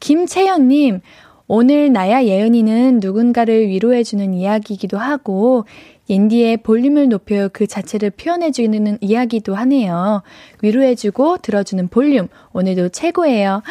[0.00, 1.00] 김채연님,
[1.46, 5.64] 오늘 나야 예은이는 누군가를 위로해주는 이야기이기도 하고,
[6.08, 10.22] 옌디의 볼륨을 높여 그 자체를 표현해주는 이야기도 하네요.
[10.62, 13.62] 위로해주고 들어주는 볼륨, 오늘도 최고예요.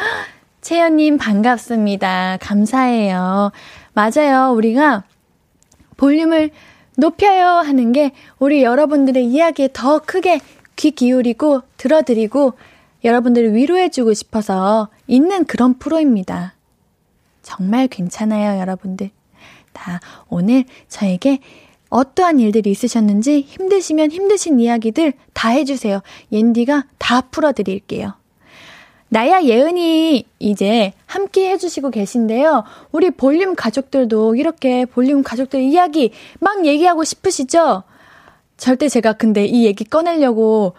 [0.60, 2.38] 채연님 반갑습니다.
[2.40, 3.52] 감사해요.
[3.92, 4.52] 맞아요.
[4.54, 5.04] 우리가
[5.96, 6.50] 볼륨을
[6.96, 10.40] 높여요 하는 게 우리 여러분들의 이야기에 더 크게
[10.76, 12.54] 귀 기울이고 들어드리고
[13.04, 16.54] 여러분들을 위로해주고 싶어서 있는 그런 프로입니다.
[17.42, 19.10] 정말 괜찮아요, 여러분들.
[19.72, 21.40] 다 오늘 저에게
[21.90, 26.00] 어떠한 일들이 있으셨는지 힘드시면 힘드신 이야기들 다 해주세요.
[26.32, 28.14] 옌디가 다 풀어드릴게요.
[29.14, 32.64] 나야 예은이 이제 함께 해주시고 계신데요.
[32.90, 37.84] 우리 볼륨 가족들도 이렇게 볼륨 가족들 이야기 막 얘기하고 싶으시죠?
[38.56, 40.74] 절대 제가 근데 이 얘기 꺼내려고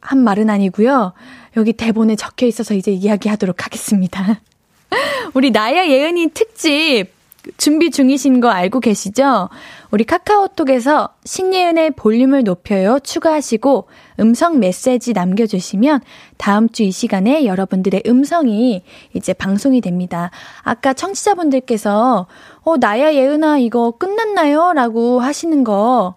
[0.00, 1.12] 한 말은 아니고요.
[1.58, 4.40] 여기 대본에 적혀 있어서 이제 이야기하도록 하겠습니다.
[5.34, 7.08] 우리 나야 예은이 특집
[7.56, 9.48] 준비 중이신 거 알고 계시죠?
[9.90, 13.88] 우리 카카오톡에서 신예은의 볼륨을 높여요 추가하시고
[14.20, 16.00] 음성 메시지 남겨주시면
[16.36, 18.82] 다음 주 이 시간에 여러분들의 음성이
[19.14, 20.30] 이제 방송이 됩니다.
[20.62, 22.26] 아까 청취자분들께서
[22.62, 24.72] 어, 나야 예은아 이거 끝났나요?
[24.74, 26.14] 라고 하시는 거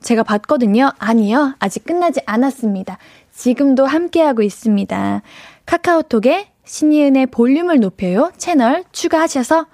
[0.00, 0.92] 제가 봤거든요.
[0.98, 1.54] 아니요.
[1.58, 2.98] 아직 끝나지 않았습니다.
[3.32, 5.22] 지금도 함께하고 있습니다.
[5.66, 9.66] 카카오톡에 신이은의 볼륨을 높여요 채널 추가하셔서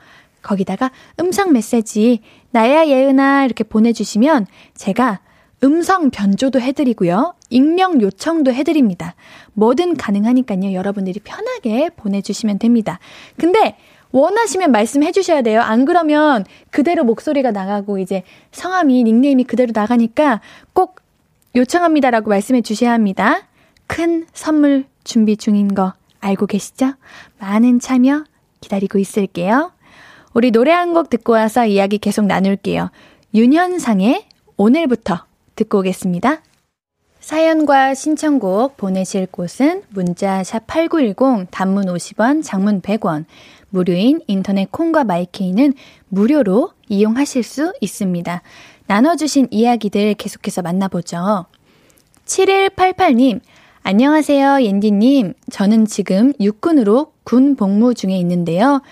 [0.45, 2.21] 거기다가 음성 메시지
[2.53, 5.21] 나야 예은아 이렇게 보내주시면 제가
[5.65, 7.35] 음성 변조도 해드리고요.
[7.51, 9.15] 익명 요청도 해드립니다.
[9.55, 10.75] 뭐든 가능하니까요.
[10.75, 12.99] 여러분들이 편하게 보내주시면 됩니다.
[13.39, 13.77] 근데
[14.13, 15.61] 원하시면 말씀해 주셔야 돼요.
[15.61, 20.41] 안 그러면 그대로 목소리가 나가고 이제 성함이 닉네임이 그대로 나가니까
[20.73, 21.01] 꼭
[21.57, 23.49] 요청합니다라고 말씀해 주셔야 합니다.
[23.87, 26.93] 큰 선물 준비 중인 거 알고 계시죠?
[27.39, 28.25] 많은 참여
[28.61, 29.73] 기다리고 있을게요.
[30.35, 32.91] 우리 노래 한 곡 듣고 와서 이야기 계속 나눌게요.
[33.35, 35.25] 윤현상의 오늘부터
[35.57, 36.43] 듣고 오겠습니다.
[37.21, 43.25] 사연과 신청곡 보내실 곳은 문자 샵8910 단문 50원, 장문 100원,
[43.71, 45.73] 무료인 인터넷 콩과 마이케이는
[46.09, 48.43] 무료로 이용하실 수 있습니다.
[48.87, 51.47] 나눠주신 이야기들 계속해서 만나보죠.
[52.27, 53.41] 7188님,
[53.83, 55.35] 안녕하세요, 옌디님.
[55.51, 58.83] 저는 지금 육군으로 군 복무 중에 있는데요.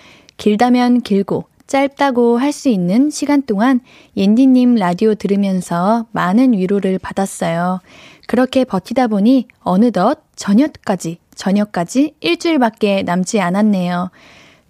[0.43, 3.79] 길다면 길고, 짧다고 할 수 있는 시간 동안
[4.17, 7.79] 옌디님 라디오 들으면서 많은 위로를 받았어요.
[8.27, 14.11] 그렇게 버티다 보니 어느덧 저녁까지, 저녁까지 일주일밖에 남지 않았네요.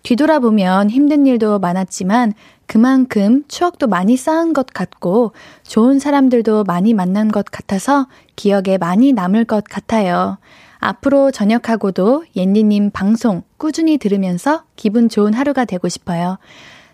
[0.03, 2.33] 뒤돌아보면 힘든 일도 많았지만
[2.67, 5.31] 그만큼 추억도 많이 쌓은 것 같고
[5.63, 8.05] 좋은 사람들도 많이 만난 것 같아서
[8.35, 10.37] 기억에 많이 남을 것 같아요.
[10.83, 16.37] 앞으로 저녁하고도 옌디님 방송 꾸준히 들으면서 기분 좋은 하루가 되고 싶어요.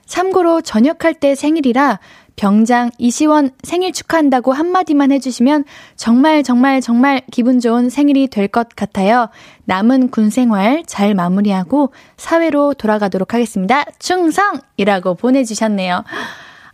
[0.06, 2.00] 참고로 전역할 때 생일이라
[2.36, 5.66] 병장 이시원 생일 축하한다고 한마디만 해주시면
[5.98, 9.30] 정말 정말 정말 기분 좋은 생일이 될 것 같아요.
[9.66, 13.84] 남은 군 생활 잘 마무리하고 사회로 돌아가도록 하겠습니다.
[14.00, 16.04] 충성 이라고 보내주셨네요.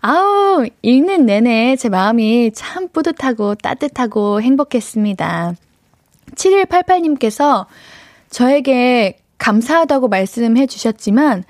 [0.02, 5.56] 아우, 읽는 내내 제 마음이 참 뿌듯하고 따뜻하고 행복했습니다.
[6.36, 7.66] 7188님께서
[8.30, 11.44] 저에게 감사하다고 말씀해 주셨지만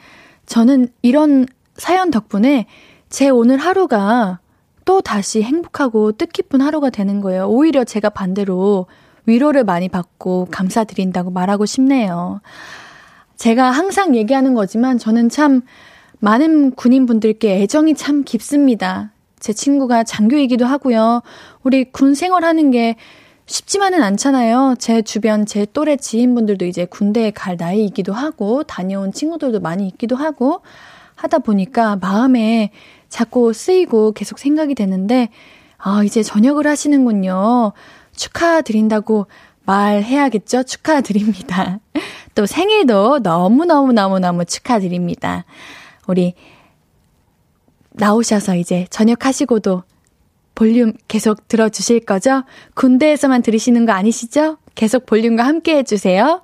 [0.45, 1.45] 저는 이런
[1.76, 2.67] 사연 덕분에
[3.10, 4.39] 제 오늘 하루가
[4.86, 7.48] 또 다시 행복하고 뜻깊은 하루가 되는 거예요.
[7.48, 8.86] 오히려 제가 반대로
[9.26, 12.41] 위로를 많이 받고 감사드린다고 말하고 싶네요.
[13.36, 15.62] 제가 항상 얘기하는 거지만 저는 참
[16.19, 19.12] 많은 군인분들께 애정이 참 깊습니다.
[19.39, 21.21] 제 친구가 장교이기도 하고요.
[21.63, 22.95] 우리 군 생활하는 게
[23.45, 24.75] 쉽지만은 않잖아요.
[24.79, 30.62] 제 주변 제 또래 지인분들도 이제 군대에 갈 나이이기도 하고 다녀온 친구들도 많이 있기도 하고
[31.15, 32.71] 하다 보니까 마음에
[33.10, 35.29] 자꾸 쓰이고 계속 생각이 되는데,
[35.77, 37.73] 아, 이제 전역을 하시는군요.
[38.15, 39.27] 축하드린다고
[39.65, 40.63] 말해야겠죠?
[40.63, 41.79] 축하드립니다.
[42.36, 45.45] 또 생일도 너무너무너무너무 축하드립니다.
[46.08, 46.34] 우리
[47.91, 49.84] 나오셔서 이제 전역하시고도
[50.56, 52.44] 볼륨 계속 들어주실 거죠?
[52.74, 54.58] 군대에서만 들으시는 거 아니시죠?
[54.74, 56.41] 계속 볼륨과 함께 해주세요.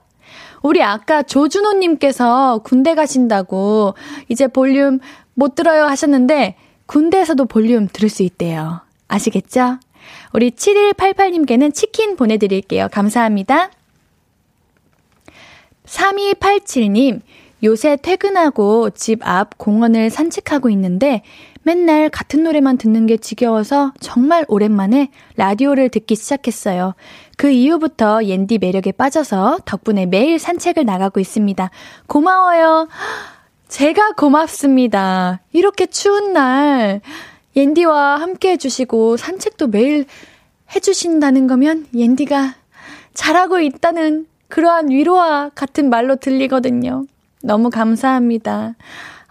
[0.61, 3.95] 우리 아까 조준호님께서 군대 가신다고
[4.27, 4.99] 이제 볼륨
[5.33, 8.81] 못 들어요 하셨는데 군대에서도 볼륨 들을 수 있대요.
[9.07, 9.79] 아시겠죠?
[10.33, 12.89] 우리 7188님께는 치킨 보내드릴게요.
[12.91, 13.71] 감사합니다.
[15.85, 17.21] 3287님,
[17.63, 21.23] 요새 퇴근하고 집 앞 공원을 산책하고 있는데
[21.63, 26.95] 맨날 같은 노래만 듣는 게 지겨워서 정말 오랜만에 라디오를 듣기 시작했어요.
[27.37, 31.69] 그 이후부터 옌디 매력에 빠져서 덕분에 매일 산책을 나가고 있습니다.
[32.07, 32.87] 고마워요.
[33.67, 35.39] 제가 고맙습니다.
[35.53, 37.01] 이렇게 추운 날
[37.55, 40.05] 옌디와 함께 해주시고 산책도 매일
[40.75, 42.55] 해주신다는 거면 옌디가
[43.13, 47.05] 잘하고 있다는 그러한 위로와 같은 말로 들리거든요.
[47.43, 48.75] 너무 감사합니다.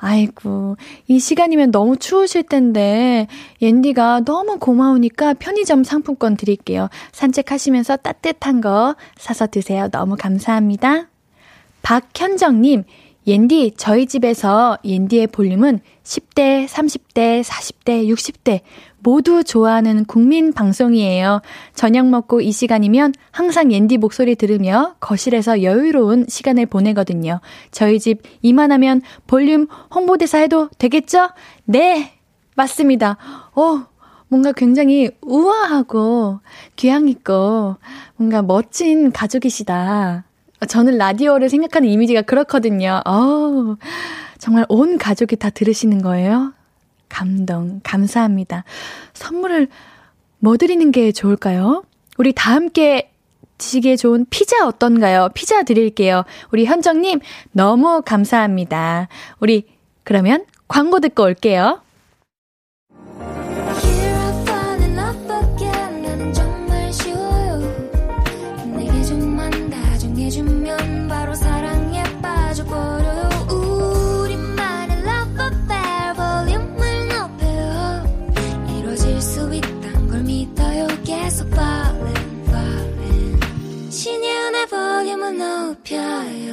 [0.00, 0.76] 아이고,
[1.08, 3.26] 이 시간이면 너무 추우실 텐데,
[3.60, 6.88] 옌디가 너무 고마우니까 편의점 상품권 드릴게요.
[7.12, 9.88] 산책하시면서 따뜻한 거 사서 드세요.
[9.90, 11.08] 너무 감사합니다.
[11.82, 12.84] 박현정님,
[13.26, 18.60] 옌디, 저희 집에서 옌디의 볼륨은 10대, 30대, 40대, 60대
[19.02, 21.40] 모두 좋아하는 국민 방송이에요.
[21.74, 27.40] 저녁 먹고 이 시간이면 항상 옌디 목소리 들으며 거실에서 여유로운 시간을 보내거든요.
[27.70, 31.30] 저희 집 이만하면 볼륨 홍보대사 해도 되겠죠?
[31.64, 32.12] 네!
[32.56, 33.16] 맞습니다.
[33.54, 33.86] 어,
[34.28, 36.40] 뭔가 굉장히 우아하고
[36.76, 37.76] 귀향있고
[38.16, 40.24] 뭔가 멋진 가족이시다.
[40.68, 43.00] 저는 라디오를 생각하는 이미지가 그렇거든요.
[43.06, 43.76] 어우,
[44.38, 46.52] 정말 온 가족이 다 들으시는 거예요?
[47.10, 48.64] 감동, 감사합니다.
[49.12, 49.68] 선물을
[50.38, 51.84] 뭐 드리는 게 좋을까요?
[52.16, 53.10] 우리 다 함께
[53.58, 55.28] 드시기에 좋은 피자 어떤가요?
[55.34, 56.24] 피자 드릴게요.
[56.50, 57.20] 우리 현정님,
[57.52, 59.08] 너무 감사합니다.
[59.38, 59.66] 우리,
[60.02, 61.82] 그러면 광고 듣고 올게요.
[85.32, 86.52] 높여요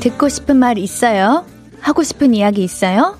[0.00, 1.44] 듣고 싶은 말 있어요?
[1.80, 3.18] 하고 싶은 이야기 있어요?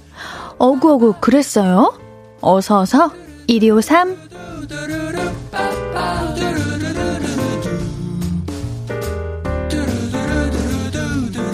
[0.59, 1.99] 어구어구 그랬어요?
[2.41, 3.13] 어서어서
[3.49, 4.31] 1253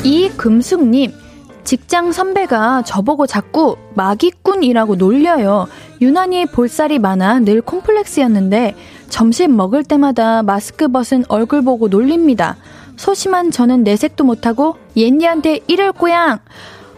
[0.05, 1.26] 이금숙님
[1.67, 5.67] 직장 선배가 저보고 자꾸 마기꾼이라고 놀려요.
[6.01, 8.77] 유난히 볼살이 많아 늘 콤플렉스였는데
[9.09, 12.57] 점심 먹을 때마다 마스크 벗은 얼굴 보고 놀립니다.
[12.95, 16.39] 소심한 저는 내색도 못하고 옌니한테 이럴 꼬양.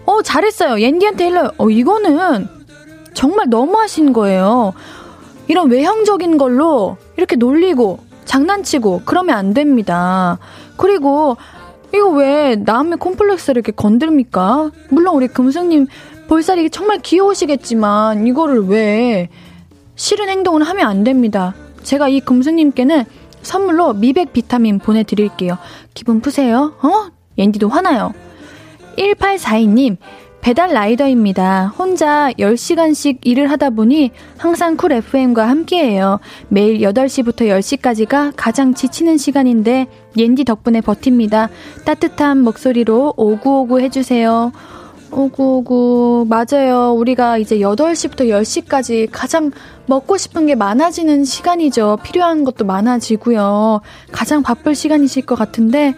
[0.05, 0.81] 어, 잘했어요.
[0.83, 1.51] 옌디한테 일러.
[1.57, 2.47] 어, 이거는
[3.15, 4.75] 정말 너무 하신 거예요.
[5.49, 10.39] 이런 외형적인 걸로 이렇게 놀리고 장난치고 그러면 안 됩니다.
[10.77, 11.39] 그리고
[11.95, 14.71] 이거 왜 남의 콤플렉스를 이렇게 건들입니까?
[14.91, 15.87] 물론 우리 금승님
[16.29, 19.29] 볼살이 정말 귀여우시겠지만 이거를 왜
[19.97, 21.55] 싫은 행동을 하면 안 됩니다.
[21.83, 23.05] 제가 이 금승님께는
[23.43, 25.57] 선물로 미백 비타민 보내드릴게요.
[25.95, 26.75] 기분 푸세요.
[26.83, 27.11] 어?
[27.39, 28.13] 옌디도 화나요.
[28.99, 29.97] 1842님,
[30.49, 31.75] 배달 라이더입니다.
[31.77, 36.21] 혼자 10시간씩 일을 하다 보니 항상 쿨 FM과 함께해요.
[36.49, 41.51] 매일 8시부터 10시까지가 가장 지치는 시간인데 옌디 덕분에 버팁니다.
[41.85, 44.53] 따뜻한 목소리로 오구오구 해주세요.
[45.11, 46.27] 오구오구.
[46.31, 46.95] 맞아요.
[46.95, 49.51] 우리가 이제 8시부터 10시까지 가장
[49.85, 51.99] 먹고 싶은 게 많아지는 시간이죠.
[52.03, 53.83] 필요한 것도 많아지고요.
[54.13, 55.95] 가장 바쁠 시간이실 것 같은데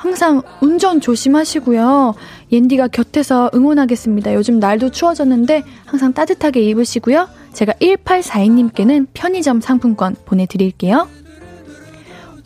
[0.00, 2.14] 항상 운전 조심하시고요.
[2.52, 4.34] 옌디가 곁에서 응원하겠습니다.
[4.34, 7.28] 요즘 날도 추워졌는데 항상 따뜻하게 입으시고요.
[7.52, 11.08] 제가 1842님께는 편의점 상품권 보내드릴게요.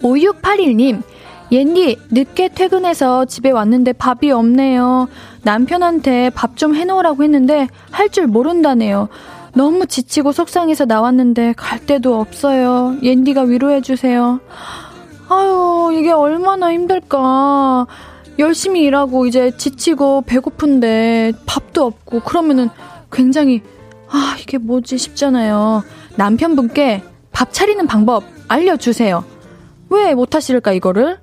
[0.03, 1.03] 5681님,
[1.53, 5.09] 옌디, 늦게 퇴근해서 집에 왔는데 밥이 없네요.
[5.43, 9.09] 남편한테 밥 좀 해놓으라고 했는데 할 줄 모른다네요.
[9.55, 12.97] 너무 지치고 속상해서 나왔는데 갈 데도 없어요.
[13.03, 14.41] 옌디가 위로해주세요.
[15.29, 17.87] 아유, 이게 얼마나 힘들까.
[18.39, 22.69] 열심히 일하고 이제 지치고 배고픈데 밥도 없고 그러면은
[23.13, 23.63] 굉장히
[24.09, 25.83] 아, 이게 뭐지 싶잖아요.
[26.17, 29.25] 남편분께 밥 차리는 방법 알려주세요.
[29.91, 31.19] 왜 못하실까, 이거를?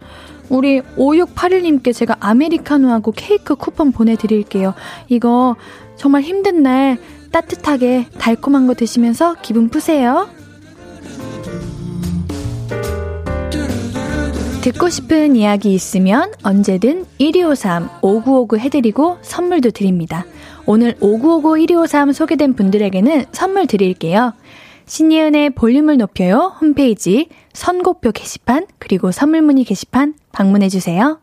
[0.50, 4.74] 우리 5681님께 제가 아메리카노하고 케이크 쿠폰 보내드릴게요.
[5.08, 5.56] 이거
[5.96, 6.98] 정말 힘든 날
[7.32, 10.28] 따뜻하게 달콤한 거 드시면서 기분 푸세요.
[14.62, 20.24] 듣고 싶은 이야기 있으면 언제든 1253 5959 해드리고 선물도 드립니다.
[20.68, 24.34] 오늘 5959 1253 소개된 분들에게는 선물 드릴게요.
[24.86, 31.20] 신예은의 볼륨을 높여요 홈페이지 선곡표 게시판 그리고 선물 문의 게시판 방문해주세요.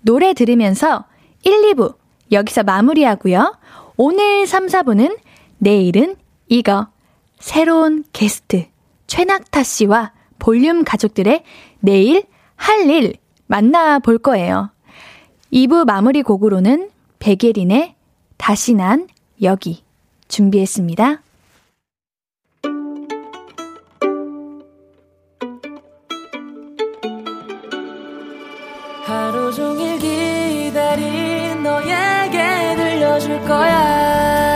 [0.00, 1.04] 노래 들으면서
[1.44, 1.94] 1, 2부
[2.32, 3.56] 여기서 마무리하고요.
[3.96, 5.16] 오늘 3, 4부는
[5.58, 6.16] 내일은
[6.48, 6.88] 이거
[7.38, 8.66] 새로운 게스트
[9.06, 11.42] 최낙타 씨와 볼륨 가족들의
[11.80, 12.24] 내일
[12.56, 13.14] 할 일
[13.46, 14.70] 만나볼 거예요.
[15.52, 17.94] 2부 마무리 곡으로는 백예린의
[18.36, 19.06] 다시 난
[19.42, 19.82] 여기
[20.28, 21.22] 준비했습니다.
[29.04, 34.55] 하루 종일 기다린 너에게 들려줄 거야.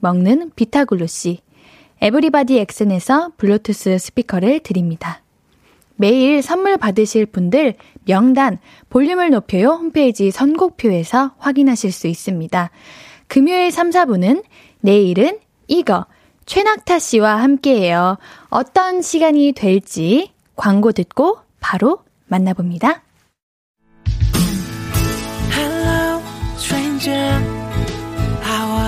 [0.00, 1.40] 먹는 비타글루시
[2.00, 5.22] 에브리바디 엑센에서 블루투스 스피커를 드립니다.
[5.96, 7.74] 매일 선물 받으실 분들
[8.04, 8.58] 명단
[8.90, 12.70] 볼륨을 높여요 홈페이지 선곡표에서 확인하실 수 있습니다.
[13.28, 14.44] 금요일 3, 4부는
[14.80, 16.06] 내일은 이거
[16.44, 18.18] 최낙타 씨와 함께해요.
[18.50, 23.02] 어떤 시간이 될지 광고 듣고 바로 만나봅니다.
[25.52, 26.20] Hello,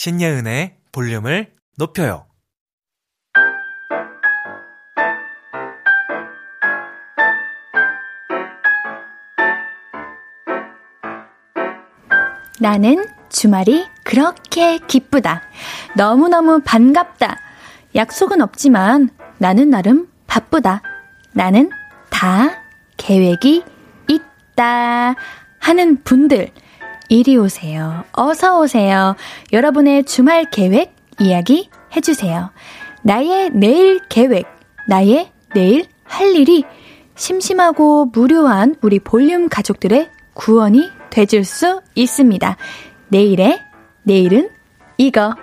[0.00, 2.26] 신예은의 볼륨을 높여요.
[12.58, 15.42] 나는 주말이 그렇게 기쁘다.
[15.98, 17.36] 너무너무 반갑다.
[17.94, 20.80] 약속은 없지만 나는 나름 바쁘다.
[21.34, 21.68] 나는
[22.08, 22.62] 다
[22.96, 23.64] 계획이
[24.08, 25.14] 있다.
[25.58, 26.48] 하는 분들.
[27.10, 28.04] 이리 오세요.
[28.12, 29.16] 어서 오세요.
[29.52, 32.52] 여러분의 주말 계획 이야기 해주세요.
[33.02, 34.46] 나의 내일 계획,
[34.86, 36.64] 나의 내일 할 일이
[37.16, 42.56] 심심하고 무료한 우리 볼륨 가족들의 구원이 돼줄 수 있습니다.
[43.08, 43.58] 내일의
[44.04, 44.48] 내일은
[44.96, 45.34] 이거.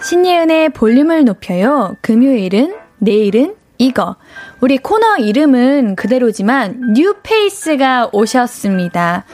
[0.00, 1.96] 신예은의 볼륨을 높여요.
[2.00, 4.16] 금요일은 내일은 이거.
[4.60, 9.24] 우리 코너 이름은 그대로지만 new face가 오셨습니다.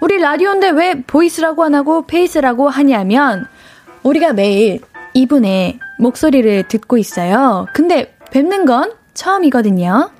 [0.00, 3.46] 우리 라디오인데 왜 voice라고 안 하고 face라고 하냐면
[4.02, 4.80] 우리가 매일
[5.14, 7.66] 이분의 목소리를 듣고 있어요.
[7.72, 10.10] 근데 뵙는 건 처음이거든요.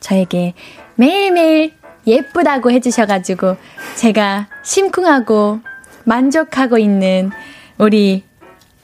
[0.00, 0.54] 저에게
[0.96, 1.74] 매일매일
[2.06, 3.56] 예쁘다고 해주셔가지고
[3.94, 5.60] 제가 심쿵하고
[6.04, 7.30] 만족하고 있는
[7.78, 8.24] 우리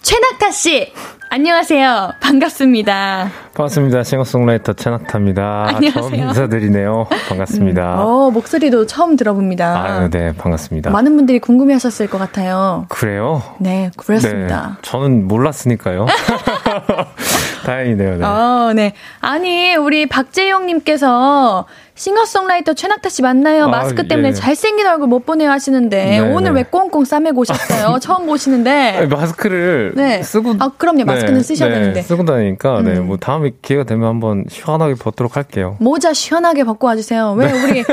[0.03, 0.93] 최낙타 씨
[1.31, 2.15] 안녕하세요.
[2.21, 3.48] 반갑습니다.
[3.59, 4.05] 반갑습니다.
[4.05, 5.65] 싱어송라이터 최낙타입니다.
[5.75, 5.91] 안녕하세요.
[5.93, 7.09] 처음 인사드리네요.
[7.29, 7.95] 반갑습니다.
[7.95, 9.67] 음, 어, 목소리도 처음 들어봅니다.
[9.67, 10.91] 아, 네, 반갑습니다.
[10.91, 12.87] 많은 분들이 궁금해 하셨을 것 같아요.
[12.89, 13.43] 그래요?
[13.59, 14.77] 네, 그렇습니다.
[14.77, 16.07] 네, 저는 몰랐으니까요.
[17.67, 18.19] 다행이네요.
[18.19, 18.25] 네.
[18.25, 18.93] 어, 네.
[19.21, 21.67] 아니, 우리 박재용님께서
[21.99, 23.65] 싱어송라이터 최낙타 씨 맞나요?
[23.65, 24.33] 아, 마스크 때문에 예.
[24.33, 26.61] 잘생긴 얼굴 못 보내요 하시는데 네, 오늘 네.
[26.61, 27.99] 왜 꽁꽁 싸매고 오셨어요?
[28.01, 30.23] 처음 보시는데 마스크를 네.
[30.23, 33.03] 쓰고 아 그럼요 마스크는 네, 쓰셔야 네, 되는데 쓰고 다니니까 네, 음.
[33.03, 35.77] 네뭐 다음에 기회가 되면 한번 시원하게 벗도록 할게요.
[35.81, 37.33] 모자 시원하게 벗고 와주세요.
[37.33, 37.63] 왜 네.
[37.63, 37.85] 우리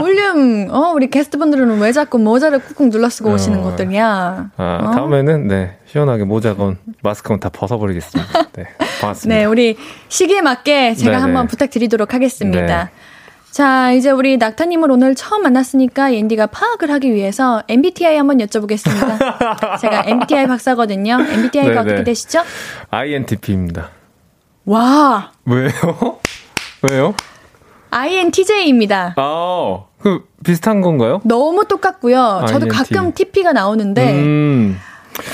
[0.00, 4.50] 볼륨 어 우리 게스트분들은 왜 자꾸 모자를 꾹꾹 눌러 쓰고 오시는 어, 것들이야?
[4.56, 4.90] 아 어?
[4.92, 8.50] 다음에는 네 시원하게 모자건 마스크건 다 벗어버리겠습니다.
[8.52, 8.64] 네
[9.00, 9.38] 반갑습니다.
[9.38, 9.76] 네 우리
[10.08, 11.22] 시기에 맞게 제가 네네.
[11.22, 12.90] 한번 부탁드리도록 하겠습니다.
[13.50, 19.78] 자, 이제 우리 낙타님을 오늘 처음 만났으니까 옌디가 파악을 하기 위해서 MBTI 한번 여쭤보겠습니다.
[19.80, 21.18] 제가 MBTI 박사거든요.
[21.20, 21.80] MBTI가 네네.
[21.80, 22.42] 어떻게 되시죠?
[22.90, 23.90] INTP입니다.
[24.70, 25.32] 와.
[25.46, 25.70] 왜요?
[26.88, 27.14] 왜요?
[27.90, 29.14] INTJ입니다.
[29.16, 31.20] 아, 그 비슷한 건가요?
[31.24, 32.44] 너무 똑같고요.
[32.46, 32.68] 저도 INT.
[32.94, 34.78] 가끔 TP가 나오는데 음.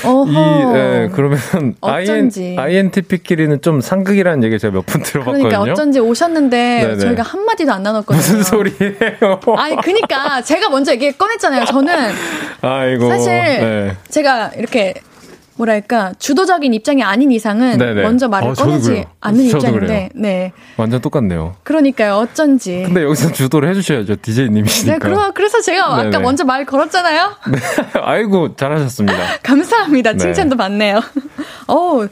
[0.03, 0.31] 어허.
[0.31, 1.37] 이, 예, 그러면
[1.81, 2.55] 어쩐지.
[2.57, 5.47] INTP끼리는 좀 상극이라는 얘기 제가 몇 번 들어봤거든요.
[5.49, 6.57] 그러니까 어쩐지 오셨는데
[6.87, 6.97] 네네.
[6.97, 8.17] 저희가 한 마디도 안 나눴거든요.
[8.17, 9.39] 무슨 소리예요?
[9.55, 11.65] 아니 그니까 제가 먼저 얘기 꺼냈잖아요.
[11.65, 11.93] 저는
[12.61, 13.97] 아이고, 사실 네.
[14.09, 14.95] 제가 이렇게
[15.57, 18.03] 뭐랄까 주도적인 입장이 아닌 이상은 네네.
[18.03, 21.55] 먼저 말을 어, 꺼내지 않는 입장인데 네 완전 똑같네요.
[21.63, 22.83] 그러니까요 어쩐지.
[22.85, 24.93] 근데 여기서 주도를 해주셔야죠 DJ님이시니까.
[24.93, 26.07] 네 그러, 그래서 제가 네네.
[26.09, 27.35] 아까 먼저 말 걸었잖아요.
[27.51, 27.57] 네
[28.01, 29.17] 아이고 잘하셨습니다.
[29.43, 30.17] 감사합니다 네.
[30.17, 31.01] 칭찬도 받네요.
[31.67, 32.07] 어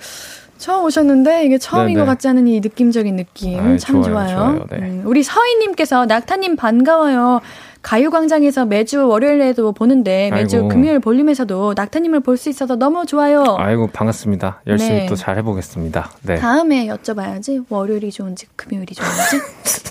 [0.57, 1.99] 처음 오셨는데 이게 처음인 네네.
[1.99, 4.27] 것 같지 않은 이 느낌적인 느낌 아이, 참 좋아요.
[4.27, 4.37] 좋아요.
[4.37, 4.65] 좋아요.
[4.71, 4.77] 네.
[4.77, 7.41] 음, 우리 서희님께서 낙타님 반가워요.
[7.85, 10.69] 가요광장에서 매주 월요일에도 보는데 매주 아이고.
[10.69, 13.43] 금요일 볼륨에서도 낙타님을 볼 수 있어서 너무 좋아요.
[13.59, 14.61] 아이고 반갑습니다.
[14.65, 15.05] 열심히 네.
[15.05, 16.09] 또잘 해보겠습니다.
[16.23, 16.35] 네.
[16.37, 19.39] 다음에 여쭤봐야지 월요일이 좋은지 금요일이 좋은지.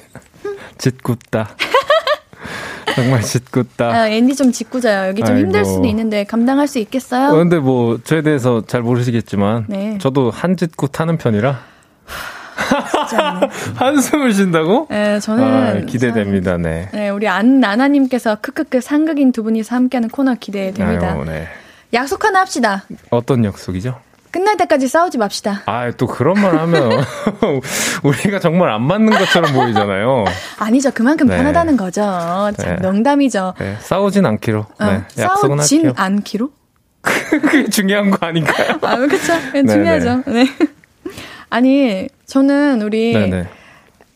[0.79, 1.51] 짓궂다.
[2.97, 3.87] 정말 짓궂다.
[3.87, 5.09] 아, 앤디 좀 짓궂어요.
[5.09, 5.47] 여기 좀 아이고.
[5.47, 7.29] 힘들 수도 있는데 감당할 수 있겠어요?
[7.31, 9.99] 어, 근데 뭐 저에 대해서 잘 모르시겠지만 네.
[10.01, 11.61] 저도 한 짓궂 하는 편이라
[13.77, 14.87] 한숨을 쉰다고?
[14.91, 16.57] 네, 저는 아, 기대됩니다.
[16.57, 16.89] 네.
[16.93, 21.13] 네, 우리 안나나님께서 크크크 상극인 두 분이서 함께하는 코너 기대됩니다.
[21.13, 21.49] 아유, 네.
[21.93, 22.85] 약속 하나 합시다.
[23.11, 23.97] 어떤 약속이죠?
[24.31, 25.63] 끝날 때까지 싸우지 맙시다.
[25.67, 26.91] 아, 또 그런 말 하면
[28.03, 30.25] 우리가 정말 안 맞는 것처럼 보이잖아요.
[30.59, 30.91] 아니죠.
[30.93, 31.37] 그만큼 네.
[31.37, 32.03] 편하다는 거죠.
[32.03, 32.75] 참 네.
[32.83, 33.55] 농담이죠.
[33.61, 33.77] 네.
[33.81, 34.67] 싸우진 않기로.
[34.81, 35.03] 어, 네.
[35.21, 35.93] 약속은 싸우진.
[35.95, 36.51] 않기로?
[37.03, 38.79] 그게 중요한 거 아닌가요?
[38.83, 39.35] 아, 그렇죠.
[39.53, 40.25] 중요하죠.
[40.27, 40.47] 네.
[41.51, 43.47] 아니, 저는 우리 네네.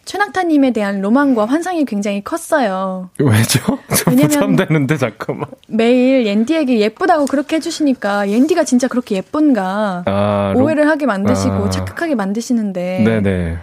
[0.04, 3.10] 최낙타님에 대한 로망과 환상이 굉장히 컸어요.
[3.18, 3.78] 왜죠?
[4.08, 5.46] 왜냐면 되는데 잠깐만.
[5.68, 11.70] 매일 옌디에게 예쁘다고 그렇게 해주시니까 옌디가 진짜 그렇게 예쁜가 아, 오해를 하게 만드시고 아.
[11.70, 13.02] 착각하게 만드시는데.
[13.04, 13.58] 네네.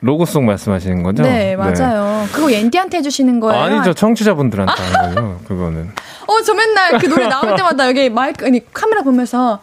[0.00, 1.22] 로고송 말씀하시는 거죠?
[1.22, 1.56] 네, 네.
[1.56, 2.24] 맞아요.
[2.26, 2.32] 네.
[2.32, 3.62] 그거 옌디한테 해주시는 거예요?
[3.62, 5.90] 아니죠, 청취자분들한테 하는 거예요, 그거는.
[6.26, 9.60] 어, 저 맨날 그 노래 나올 때마다 여기 마이크, 아니, 카메라 보면서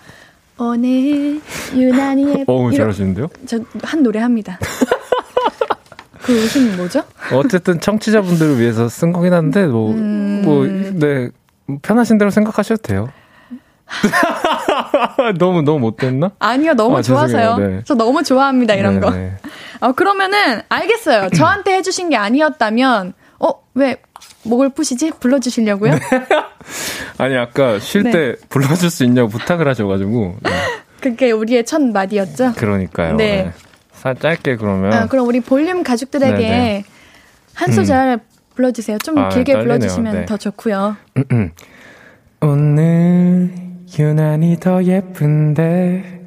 [0.60, 1.40] 오늘
[1.74, 3.28] 유난히 어, 잘하시는데요?
[3.48, 4.60] 저 한 노래 합니다.
[6.22, 7.02] 그 웃음 뭐죠?
[7.34, 10.42] 어쨌든 청취자분들을 위해서 쓴 거긴 한데 뭐 음...
[10.46, 11.30] 뭐, 네,
[11.82, 13.10] 편하신 대로 생각하셔도 돼요.
[15.40, 16.32] 너무 너무 못됐나?
[16.38, 17.58] 아니요 너무 아, 좋아서요.
[17.58, 17.82] 네.
[17.86, 19.10] 저 너무 좋아합니다 이런 네, 거.
[19.10, 19.36] 네.
[19.80, 21.30] 어 그러면은 알겠어요.
[21.32, 23.98] 저한테 해주신 게 아니었다면 어왜
[24.50, 25.12] 목을 푸시지?
[25.20, 25.92] 불러주시려고요?
[25.94, 26.00] 네.
[27.18, 28.36] 아니, 아까 쉴때 네.
[28.50, 30.38] 불러줄 수 있냐고 부탁을 하셔가지고.
[30.42, 30.50] 네.
[31.02, 32.54] 그게 우리의 첫 마디였죠?
[32.54, 33.16] 그러니까요.
[33.16, 33.44] 네.
[33.44, 33.54] 네.
[33.94, 34.94] 살 짧게 그러면.
[34.94, 36.50] 아, 그럼 우리 볼륨 가족들에게 네네.
[36.50, 36.84] 네.
[37.54, 38.20] 한 소절 음.
[38.56, 38.98] 불러주세요.
[39.00, 39.78] 좀 아, 길게 떨리네요.
[39.80, 40.26] 불러주시면 네.
[40.26, 40.98] 더 좋고요.
[42.42, 43.52] 오늘
[43.98, 46.26] 유난히 더 예쁜데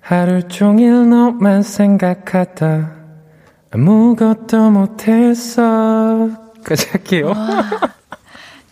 [0.00, 2.92] 하루 종일 너만 생각하다
[3.72, 6.45] 아무것도 못했어.
[6.66, 7.32] 까지 할게요.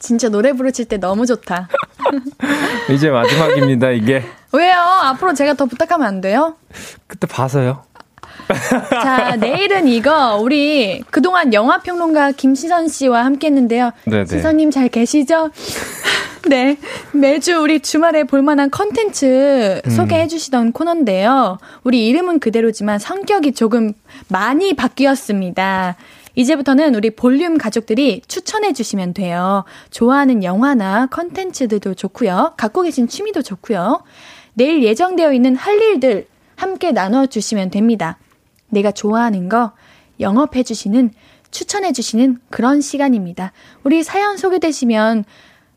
[0.01, 1.69] 진짜 노래 부르실 때 너무 좋다.
[2.91, 4.25] 이제 마지막입니다, 이게.
[4.53, 4.75] 왜요?
[4.75, 6.57] 앞으로 제가 더 부탁하면 안 돼요?
[7.07, 7.85] 그때 봐서요.
[8.91, 13.93] 자, 내일은 이거 우리 그동안 영화 평론가 김시선 씨와 함께 했는데요.
[14.05, 14.27] 네네.
[14.27, 15.51] 시선 님 잘 계시죠?
[16.51, 16.77] 네.
[17.13, 19.91] 매주 우리 주말에 볼만한 컨텐츠 음.
[19.91, 21.59] 소개해 주시던 코너인데요.
[21.85, 23.95] 우리 이름은 그대로지만 성격이 조금
[24.29, 25.97] 많이 바뀌었습니다.
[26.35, 29.64] 이제부터는 우리 볼륨 가족들이 추천해 주시면 돼요.
[29.91, 32.55] 좋아하는 영화나 컨텐츠들도 좋고요.
[32.57, 34.03] 갖고 계신 취미도 좋고요.
[34.55, 36.26] 내일 예정되어 있는 할 일들
[36.57, 38.18] 함께 나눠 주시면 됩니다.
[38.68, 39.72] 내가 좋아하는 거
[40.20, 41.11] 영업해 주시는
[41.51, 43.53] 추천해 주시는 그런 시간입니다.
[43.85, 45.24] 우리 사연 소개되시면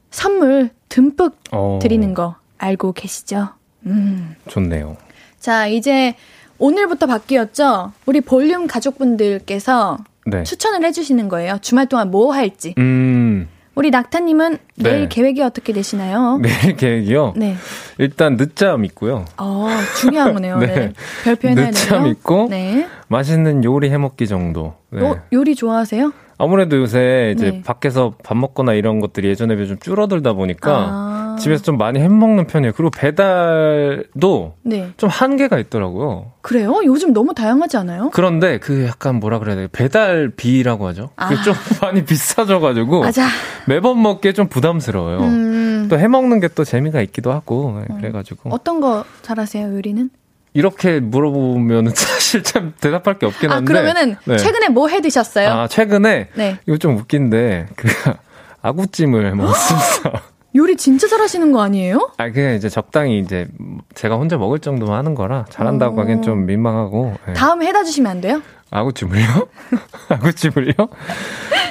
[0.09, 1.79] 선물 듬뿍 어.
[1.81, 3.49] 드리는 거 알고 계시죠?
[3.85, 4.35] 음.
[4.47, 4.97] 좋네요.
[5.39, 6.15] 자, 이제
[6.57, 7.91] 오늘부터 바뀌었죠?
[8.05, 10.43] 우리 볼륨 가족분들께서 네.
[10.43, 11.57] 추천을 해주시는 거예요.
[11.61, 12.75] 주말 동안 뭐 할지.
[12.78, 13.47] 음.
[13.75, 15.07] 우리 낙타님은 내일 네.
[15.07, 16.39] 계획이 어떻게 되시나요?
[16.41, 17.34] 내일 계획이요?
[17.38, 17.55] 네.
[17.99, 19.25] 일단 늦잠 있고요.
[19.38, 19.67] 어,
[20.01, 20.57] 중요한 거네요.
[20.59, 20.67] 네.
[20.67, 20.93] 네.
[21.23, 22.88] 별표 해놔야 늦잠 있고, 네.
[23.07, 24.73] 맛있는 요리 해먹기 정도.
[24.89, 25.01] 네.
[25.05, 26.11] 어, 요리 좋아하세요?
[26.39, 27.61] 아무래도 요새 이제 네.
[27.63, 31.06] 밖에서 밥 먹거나 이런 것들이 예전에 비해 좀 줄어들다 보니까 아.
[31.38, 32.73] 집에서 좀 많이 해 먹는 편이에요.
[32.75, 34.91] 그리고 배달도 네.
[34.97, 36.31] 좀 한계가 있더라고요.
[36.41, 36.79] 그래요?
[36.85, 38.09] 요즘 너무 다양하지 않아요?
[38.13, 39.67] 그런데 그 약간 뭐라 그래야 돼요?
[39.71, 41.09] 배달비라고 하죠.
[41.15, 41.29] 아.
[41.29, 43.27] 그게 좀 많이 비싸져가지고 맞아.
[43.67, 45.19] 매번 먹기에 좀 부담스러워요.
[45.19, 45.88] 음.
[45.89, 50.09] 또 해 먹는 게 또 재미가 있기도 하고 네, 그래가지고 어떤 거 잘하세요 요리는?
[50.53, 53.73] 이렇게 물어보면 사실 참 대답할 게 없긴 아, 한데.
[53.73, 54.38] 아, 그러면은 네.
[54.38, 55.49] 최근에 뭐 해 드셨어요?
[55.49, 56.57] 아, 최근에 네.
[56.65, 57.88] 이거 좀 웃긴데 그
[58.63, 60.21] 아구찜을 먹었습니다.
[60.57, 62.11] 요리 진짜 잘하시는 거 아니에요?
[62.17, 63.47] 아, 그냥 이제 적당히 이제
[63.93, 66.01] 제가 혼자 먹을 정도만 하는 거라 잘한다고 어...
[66.01, 67.15] 하긴 좀 민망하고.
[67.27, 67.33] 네.
[67.33, 68.41] 다음에 해다 주시면 안 돼요?
[68.71, 69.47] 아구찜을요?
[70.09, 70.73] 아구찜을요?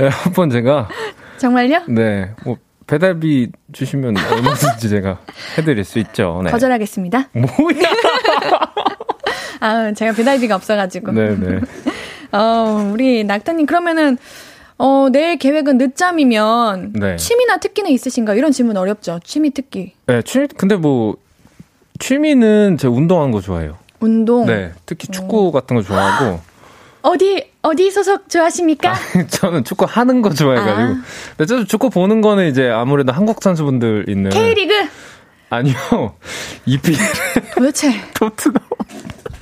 [0.00, 0.88] 네, 한번 제가.
[1.38, 1.82] 정말요?
[1.88, 2.30] 네.
[2.44, 2.56] 뭐
[2.86, 5.18] 배달비 주시면 얼마든지 제가
[5.58, 6.40] 해드릴 수 있죠.
[6.44, 6.50] 네.
[6.50, 7.30] 거절하겠습니다.
[7.32, 7.90] 뭐야?
[9.60, 11.12] 아, 제가 배달비가 없어가지고.
[11.12, 11.36] 네네.
[11.36, 11.60] 네.
[12.32, 14.18] 어, 우리 낙타님, 그러면은,
[14.78, 17.16] 어, 내일 계획은 늦잠이면 네.
[17.16, 18.34] 취미나 특기는 있으신가?
[18.34, 19.20] 이런 질문 어렵죠.
[19.24, 19.94] 취미 특기.
[20.06, 21.16] 네, 취미 근데 뭐
[21.98, 23.78] 취미는 제가 운동하는 거 좋아해요.
[24.00, 24.46] 운동.
[24.46, 25.52] 네, 특히 축구 오.
[25.52, 26.40] 같은 거 좋아하고.
[27.02, 28.92] 어디 어디 소속 좋아하십니까?
[28.92, 28.96] 아,
[29.30, 30.80] 저는 축구 하는 거 좋아해가지고.
[30.80, 31.02] 아.
[31.36, 34.30] 근데 저 축구 보는 거는 이제 아무래도 한국 선수분들 있는.
[34.30, 34.72] K리그.
[35.48, 35.74] 아니요.
[36.66, 36.98] EPL.
[37.54, 37.92] 도대체.
[38.14, 38.60] 토트넘.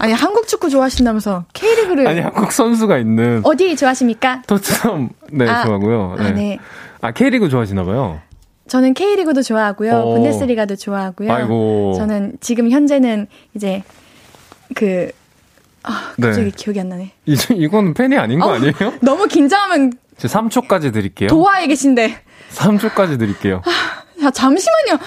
[0.04, 4.42] 아니 한국 축구 좋아하신다면서 K리그를 아니 한국 선수가 있는 어디 좋아하십니까?
[4.46, 6.16] 토트넘 네 아, 좋아하고요.
[6.18, 6.24] 네.
[6.24, 6.58] 아, 네.
[7.00, 8.20] 아 K리그 좋아하시나 봐요.
[8.68, 9.94] 저는 K리그도 좋아하고요.
[10.00, 10.14] 오.
[10.14, 11.32] 분데스리가도 좋아하고요.
[11.32, 11.94] 아이고.
[11.96, 13.82] 저는 지금 현재는 이제
[14.74, 15.10] 그
[15.82, 16.50] 아, 갑자기 네.
[16.54, 17.12] 기억이 안 나네.
[17.24, 18.74] 이, 이건 팬이 아닌 거 어, 아니에요?
[19.00, 19.94] 너무 긴장하면.
[20.18, 21.28] 제 3초까지 드릴게요.
[21.28, 22.14] 도하에 계신데.
[22.52, 23.62] 3초까지 드릴게요.
[24.22, 24.98] 아, 잠시만요.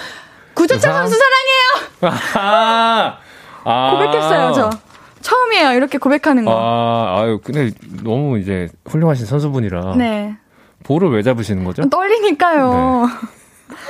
[0.54, 2.20] 구조차 선수 사랑해요!
[2.34, 3.18] 아,
[3.64, 3.90] 아.
[3.92, 4.87] 고백했어요, 저.
[5.28, 6.52] 처음이에요, 이렇게 고백하는 거.
[6.52, 7.70] 아, 아유, 근데
[8.02, 9.94] 너무 이제 훌륭하신 선수분이라.
[9.96, 10.36] 네.
[10.84, 11.88] 볼을 왜 잡으시는 거죠?
[11.88, 12.72] 떨리니까요.
[12.72, 13.28] 네.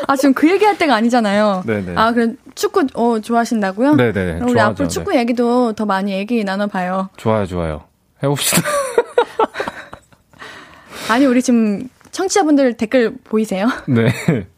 [0.09, 1.63] 아, 지금 그 얘기할 때가 아니잖아요.
[1.67, 1.93] 네네.
[1.97, 3.95] 아, 그럼 축구, 어, 좋아하신다고요?
[3.95, 4.41] 네네.
[4.43, 5.21] 우리 좋아하죠, 앞으로 축구 네.
[5.21, 7.11] 얘기도 더 많이 얘기 나눠봐요.
[7.17, 7.85] 좋아요, 좋아요.
[8.23, 8.63] 해봅시다.
[11.11, 13.69] 아니, 우리 지금 청취자분들 댓글 보이세요?
[13.87, 14.09] 네.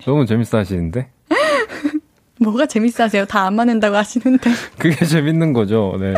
[0.06, 1.10] 너무 재밌어 하시는데?
[2.40, 3.26] 뭐가 재밌어 하세요?
[3.26, 4.50] 다 안 맞는다고 하시는데.
[4.78, 6.14] 그게 재밌는 거죠, 네.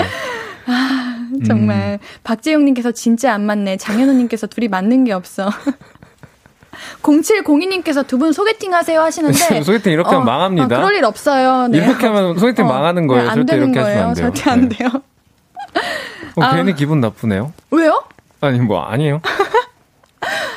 [0.67, 1.99] 아, 정말.
[2.01, 2.07] 음.
[2.25, 3.77] 박재용님께서 진짜 안 맞네.
[3.79, 5.51] 장현우님께서 둘이 맞는 게 없어.
[7.03, 9.63] 0702님께서 두 분 소개팅 하세요 하시는데.
[9.63, 10.65] 소개팅 이렇게 하면 어, 망합니다.
[10.77, 11.69] 어, 그럴 일 없어요.
[11.69, 11.79] 네.
[11.79, 13.25] 이렇게 하면 소개팅 어, 망하는 거예요.
[13.25, 14.09] 네, 안 절대 되는 이렇게 거예요.
[14.09, 14.15] 안.
[14.15, 14.77] 절대 안 네.
[14.77, 14.91] 돼요.
[16.37, 17.53] 어, 아, 괜히 기분 나쁘네요.
[17.71, 18.03] 왜요?
[18.41, 19.21] 아니, 뭐, 아니에요.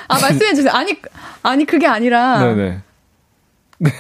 [0.07, 0.71] 아, 말씀해 주세요.
[0.73, 0.99] 아니,
[1.43, 2.39] 아니, 그게 아니라.
[2.39, 2.79] 네네.
[3.79, 3.91] 네.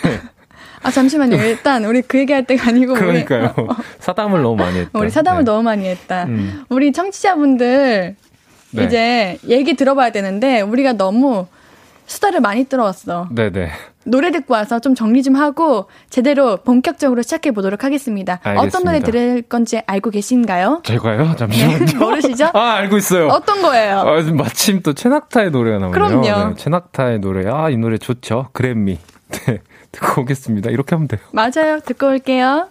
[0.85, 1.35] 아, 잠시만요.
[1.37, 2.93] 일단, 우리 그 얘기할 때가 아니고.
[2.93, 3.53] 그러니까요.
[3.57, 3.67] 우리,
[3.99, 4.91] 사담을 너무 많이 했다.
[4.93, 5.45] 우리 사담을 네.
[5.51, 6.25] 너무 많이 했다.
[6.25, 6.63] 음.
[6.69, 8.15] 우리 청취자분들,
[8.71, 8.83] 네.
[8.83, 11.47] 이제 얘기 들어봐야 되는데, 우리가 너무
[12.05, 13.29] 수다를 많이 들어왔어.
[13.31, 13.71] 네네.
[14.07, 18.39] 노래 듣고 와서 좀 정리 좀 하고 제대로 본격적으로 시작해 보도록 하겠습니다.
[18.43, 18.61] 알겠습니다.
[18.61, 20.81] 어떤 노래 들을 건지 알고 계신가요?
[20.83, 21.35] 제가요?
[21.35, 21.85] 잠시만요.
[21.85, 22.51] 네, 모르시죠?
[22.53, 23.29] 아, 알고 있어요.
[23.29, 24.01] 어떤 거예요?
[24.01, 25.91] 아, 마침 또 최낙타의 노래가 나오네요.
[25.91, 26.49] 그럼요.
[26.49, 27.49] 네, 최낙타의 노래.
[27.49, 28.49] 아, 이 노래 좋죠.
[28.53, 28.99] 그래미.
[29.31, 29.61] 네,
[29.95, 30.69] 듣고 오겠습니다.
[30.69, 31.21] 이렇게 하면 돼요.
[31.31, 31.79] 맞아요.
[31.85, 32.69] 듣고 올게요.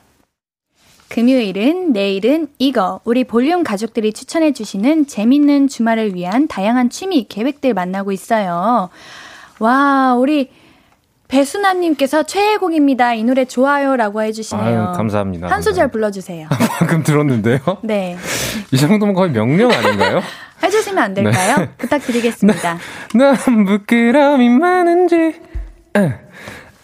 [1.09, 8.11] 금요일은 내일은 이거 우리 볼륨 가족들이 추천해 주시는 재밌는 주말을 위한 다양한 취미 계획들 만나고
[8.11, 8.89] 있어요.
[9.61, 10.51] 와, 우리
[11.29, 13.15] 배수남님께서 최애곡입니다.
[13.15, 14.89] 이 노래 좋아요라고 해주시네요.
[14.89, 15.49] 아유, 감사합니다.
[15.49, 16.49] 한 소절 불러주세요.
[16.79, 17.59] 방금 들었는데요?
[17.83, 18.17] 네.
[18.73, 20.21] 이 정도면 거의 명령 아닌가요?
[20.63, 21.57] 해주시면 안 될까요?
[21.59, 21.71] 네.
[21.79, 22.79] 부탁드리겠습니다.
[23.15, 25.41] 난 부끄러움이 많은지,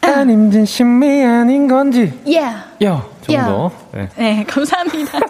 [0.02, 2.12] 아님 진심이 아닌 건지.
[2.24, 2.62] Yeah.
[2.84, 3.70] 야, 정도.
[3.92, 4.08] 네.
[4.16, 5.20] 네, 감사합니다.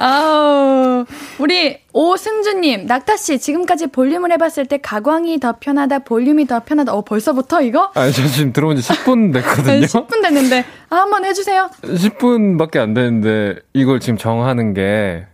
[0.00, 1.04] 아우,
[1.40, 6.94] 우리 오승주님, 낙타씨, 지금까지 볼륨을 해봤을 때 가광이 더 편하다, 볼륨이 더 편하다.
[6.94, 7.90] 어, 벌써부터 이거?
[7.94, 9.86] 아니, 저 지금 들어온 지 10분 됐거든요.
[9.86, 11.68] 10분 됐는데, 아, 한번 해주세요.
[11.82, 15.26] 10분밖에 안 됐는데, 이걸 지금 정하는 게,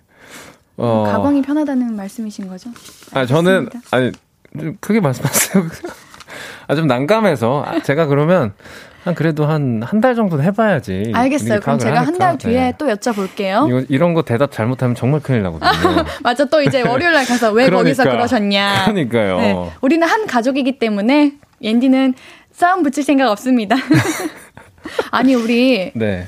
[0.79, 1.05] 어.
[1.13, 2.71] 가광이 편하다는 말씀이신 거죠?
[3.13, 4.13] 아, 저는, 아니,
[4.59, 5.65] 좀 크게 말씀하세요.
[6.67, 7.65] 아, 좀 난감해서.
[7.67, 8.53] 아, 제가 그러면,
[9.05, 11.13] 한 그래도 한 한 달 정도는 해봐야지.
[11.15, 11.61] 알겠어요.
[11.61, 12.73] 그럼 제가 한 달 뒤에 네.
[12.79, 13.69] 또 여쭤볼게요.
[13.69, 16.05] 이거, 이런 거 대답 잘못하면 정말 큰일 나거든요.
[16.23, 16.45] 맞아.
[16.47, 18.85] 또 이제 월요일 날 가서 왜 그러니까, 거기서 그러셨냐.
[18.87, 19.37] 그러니까요.
[19.39, 19.71] 네.
[19.83, 22.15] 우리는 한 가족이기 때문에 옌디는
[22.53, 23.77] 싸움 붙일 생각 없습니다.
[25.11, 26.27] 아니 우리 네.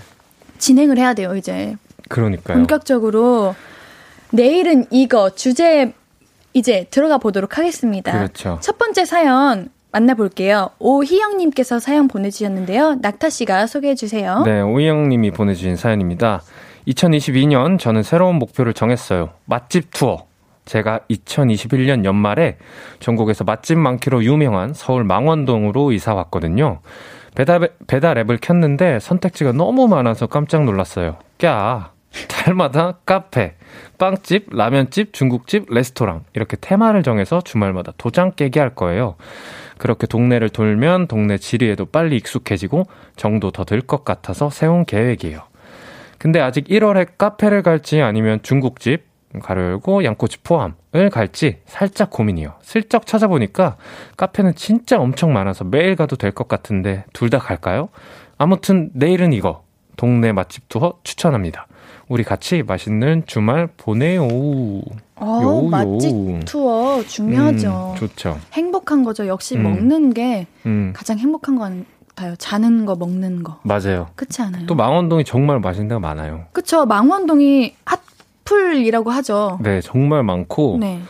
[0.59, 1.76] 진행을 해야 돼요 이제.
[2.09, 2.57] 그러니까요.
[2.59, 3.55] 본격적으로
[4.32, 5.93] 내일은 이거 주제
[6.53, 8.12] 이제 들어가 보도록 하겠습니다.
[8.12, 8.59] 그렇죠.
[8.62, 10.70] 첫 번째 사연 만나볼게요.
[10.78, 12.97] 오희영님께서 사연 보내주셨는데요.
[13.01, 14.42] 낙타 씨가 소개해 주세요.
[14.44, 16.42] 네, 오희영님이 보내주신 사연입니다.
[16.86, 19.30] 2022년 저는 새로운 목표를 정했어요.
[19.47, 20.26] 맛집 투어.
[20.66, 22.59] 제가 2021년 연말에
[23.01, 26.80] 전국에서 맛집 많기로 유명한 서울 망원동으로 이사 왔거든요.
[27.34, 31.16] 배달, 배달 앱을 켰는데 선택지가 너무 많아서 깜짝 놀랐어요.
[31.38, 31.97] 꺄.
[32.28, 33.55] 달마다 카페,
[33.99, 39.16] 빵집, 라면집, 중국집, 레스토랑 이렇게 테마를 정해서 주말마다 도장 깨기 할 거예요.
[39.79, 42.85] 그렇게 동네를 돌면 동네 지리에도 빨리 익숙해지고
[43.16, 45.41] 정도 더 들 것 같아서 세운 계획이에요.
[46.18, 49.05] 근데 아직 1월에 카페를 갈지 아니면 중국집,
[49.43, 52.55] 가로 열고 양꼬치 포함을 갈지 살짝 고민이요.
[52.62, 53.77] 슬쩍 찾아보니까
[54.16, 57.91] 카페는 진짜 엄청 많아서 매일 가도 될 것 같은데 둘 다 갈까요?
[58.39, 59.64] 아무튼 내일은 이거
[59.97, 61.66] 동네 맛집 투어 추천합니다.
[62.09, 64.29] 우리 같이 맛있는 주말 보내요.
[65.17, 66.41] 어, 요, 맛집 요.
[66.45, 67.95] 투어 중요하죠.
[67.95, 68.39] 음, 좋죠.
[68.53, 69.27] 행복한 거죠.
[69.27, 69.65] 역시 음.
[69.65, 70.93] 먹는 게 음.
[70.95, 71.73] 가장 행복한 것
[72.15, 72.37] 같아요.
[72.37, 73.59] 자는 거, 먹는 거.
[73.63, 74.09] 맞아요.
[74.15, 74.67] 그렇지 않아요?
[74.67, 76.45] 또 망원동이 정말 맛있는 데가 많아요.
[76.53, 76.87] 그쵸.
[76.87, 79.59] 망원동이 핫플이라고 하죠.
[79.63, 80.77] 네, 정말 많고.
[80.79, 81.01] 네.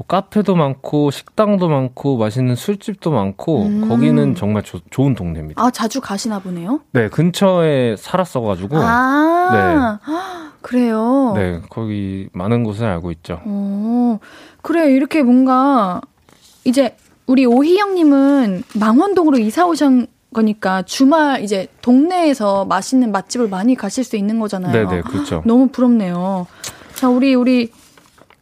[0.00, 3.88] 뭐 카페도 많고 식당도 많고 맛있는 술집도 많고 음.
[3.90, 5.62] 거기는 정말 조, 좋은 동네입니다.
[5.62, 6.80] 아 자주 가시나 보네요.
[6.92, 8.78] 네 근처에 살았어가지고.
[8.78, 10.12] 아 네.
[10.62, 11.32] 그래요.
[11.36, 13.42] 네 거기 많은 곳을 알고 있죠.
[13.44, 14.18] 오,
[14.62, 16.00] 그래 이렇게 뭔가
[16.64, 16.96] 이제
[17.26, 24.40] 우리 오희영님은 망원동으로 이사 오신 거니까 주말 이제 동네에서 맛있는 맛집을 많이 가실 수 있는
[24.40, 24.72] 거잖아요.
[24.72, 25.42] 네 네 그렇죠.
[25.46, 26.46] 너무 부럽네요.
[26.94, 27.70] 자 우리 우리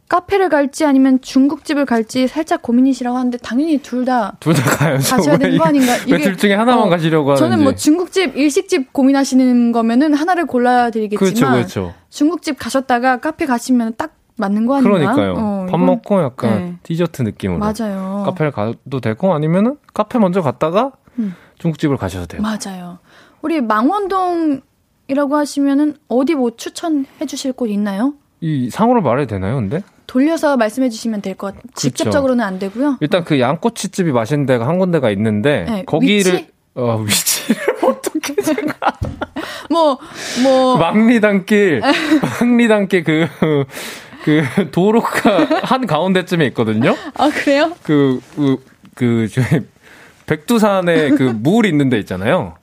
[0.09, 5.15] 카페를 갈지 아니면 중국집을 갈지 살짝 고민이시라고 하는데 당연히 둘 다 둘 다 가야죠.
[5.15, 5.95] 가셔야 되는 거 아닌가?
[5.97, 7.41] 이게 둘 중에 하나만 어, 가시려고 하는지.
[7.43, 11.93] 저는 뭐 중국집, 일식집 고민하시는 거면은 하나를 골라야 드리겠지만 그렇죠, 그렇죠.
[12.09, 14.97] 중국집 가셨다가 카페 가시면 딱 맞는 거 아닌가?
[15.13, 15.33] 그러니까요.
[15.37, 16.75] 어, 밥 먹고 약간 네.
[16.83, 18.23] 디저트 느낌으로 맞아요.
[18.25, 21.35] 카페를 가도 되고 아니면은 카페 먼저 갔다가 음.
[21.59, 22.41] 중국집을 가셔도 돼요.
[22.41, 22.97] 맞아요.
[23.41, 28.13] 우리 망원동이라고 하시면은 어디 뭐 추천해 주실 곳 있나요?
[28.41, 29.83] 이 상호로 말해도 되나요, 근데?
[30.09, 31.61] 돌려서 말씀해 주시면 될 것 같아요.
[31.61, 31.79] 그렇죠.
[31.79, 32.97] 직접적으로는 안 되고요.
[32.99, 36.47] 일단 그 양꼬치집이 맛있는 데가 한 군데가 있는데 네, 거기를 위치?
[36.73, 38.99] 어 위치를 어떻게 생각?
[39.69, 39.99] 뭐뭐
[40.43, 40.77] 뭐.
[40.77, 41.81] 막리단길
[42.41, 43.25] 막리단길 그
[44.25, 46.93] 그 도로가 한 가운데쯤에 있거든요.
[47.17, 47.71] 아 그래요?
[47.83, 49.61] 그그그 저희
[50.25, 52.55] 백두산에 그 물 있는 데 있잖아요.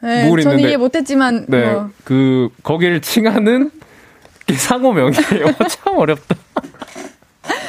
[0.00, 1.90] 네, 물 저는 이해 못했지만 네, 뭐.
[2.04, 3.72] 그 거기를 칭하는
[4.54, 5.46] 상호명이에요.
[5.68, 6.34] 참 어렵다.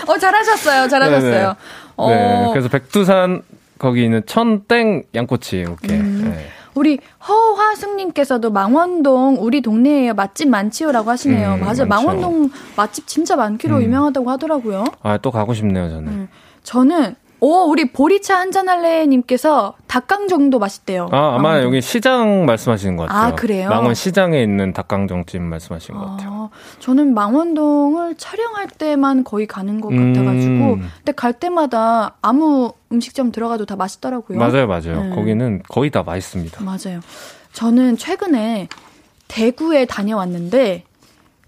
[0.07, 0.88] 어, 잘하셨어요.
[0.88, 1.55] 잘하셨어요.
[1.97, 2.09] 어.
[2.09, 2.49] 네.
[2.51, 3.41] 그래서 백두산
[3.77, 5.93] 거기 있는 천땡 양꼬치 이렇게.
[5.95, 6.32] 음.
[6.36, 6.45] 네.
[6.75, 11.55] 우리 허화승님께서도 망원동 우리 동네에요 맛집 많지요라고 하시네요.
[11.55, 11.65] 음, 맞아요.
[11.65, 11.86] 많죠.
[11.88, 13.82] 망원동 맛집 진짜 많기로 음.
[13.84, 14.86] 유명하다고 하더라고요.
[15.03, 16.07] 아 또 가고 싶네요 저는.
[16.07, 16.27] 음.
[16.63, 21.07] 저는 오, 우리 보리차 한잔 할래 님께서 닭강정도 맛있대요.
[21.11, 21.67] 아, 아마 망원동.
[21.67, 23.27] 여기 시장 말씀하시는 것 같아요.
[23.31, 23.69] 아, 그래요?
[23.69, 26.49] 망원 시장에 있는 닭강정집 말씀하시는 아, 것 같아요.
[26.79, 30.13] 저는 망원동을 촬영할 때만 거의 가는 것 음.
[30.13, 34.37] 같아 가지고, 근데 갈 때마다 아무 음식점 들어가도 다 맛있더라고요.
[34.37, 35.03] 맞아요, 맞아요.
[35.03, 35.15] 네.
[35.15, 36.61] 거기는 거의 다 맛있습니다.
[36.63, 36.99] 맞아요.
[37.53, 38.67] 저는 최근에
[39.29, 40.83] 대구에 다녀왔는데,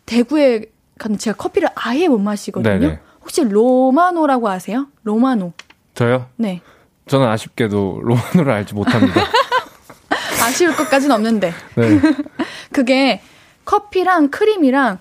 [0.05, 0.65] 대구에
[0.97, 2.79] 가는 제가 커피를 아예 못 마시거든요.
[2.79, 2.99] 네네.
[3.21, 4.87] 혹시 로마노라고 아세요?
[5.03, 5.51] 로마노.
[5.93, 6.27] 저요?
[6.37, 6.61] 네.
[7.07, 9.21] 저는 아쉽게도 로마노를 알지 못합니다.
[10.43, 11.53] 아쉬울 것까지는 없는데.
[11.75, 12.01] 네.
[12.71, 13.21] 그게
[13.65, 14.99] 커피랑 크림이랑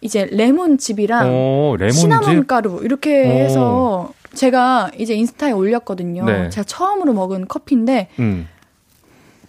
[0.00, 1.76] 이제 레몬즙이랑 오?
[1.90, 3.30] 시나몬 가루 이렇게 오.
[3.30, 6.24] 해서 제가 이제 인스타에 올렸거든요.
[6.24, 6.50] 네.
[6.50, 8.48] 제가 처음으로 먹은 커피인데 음.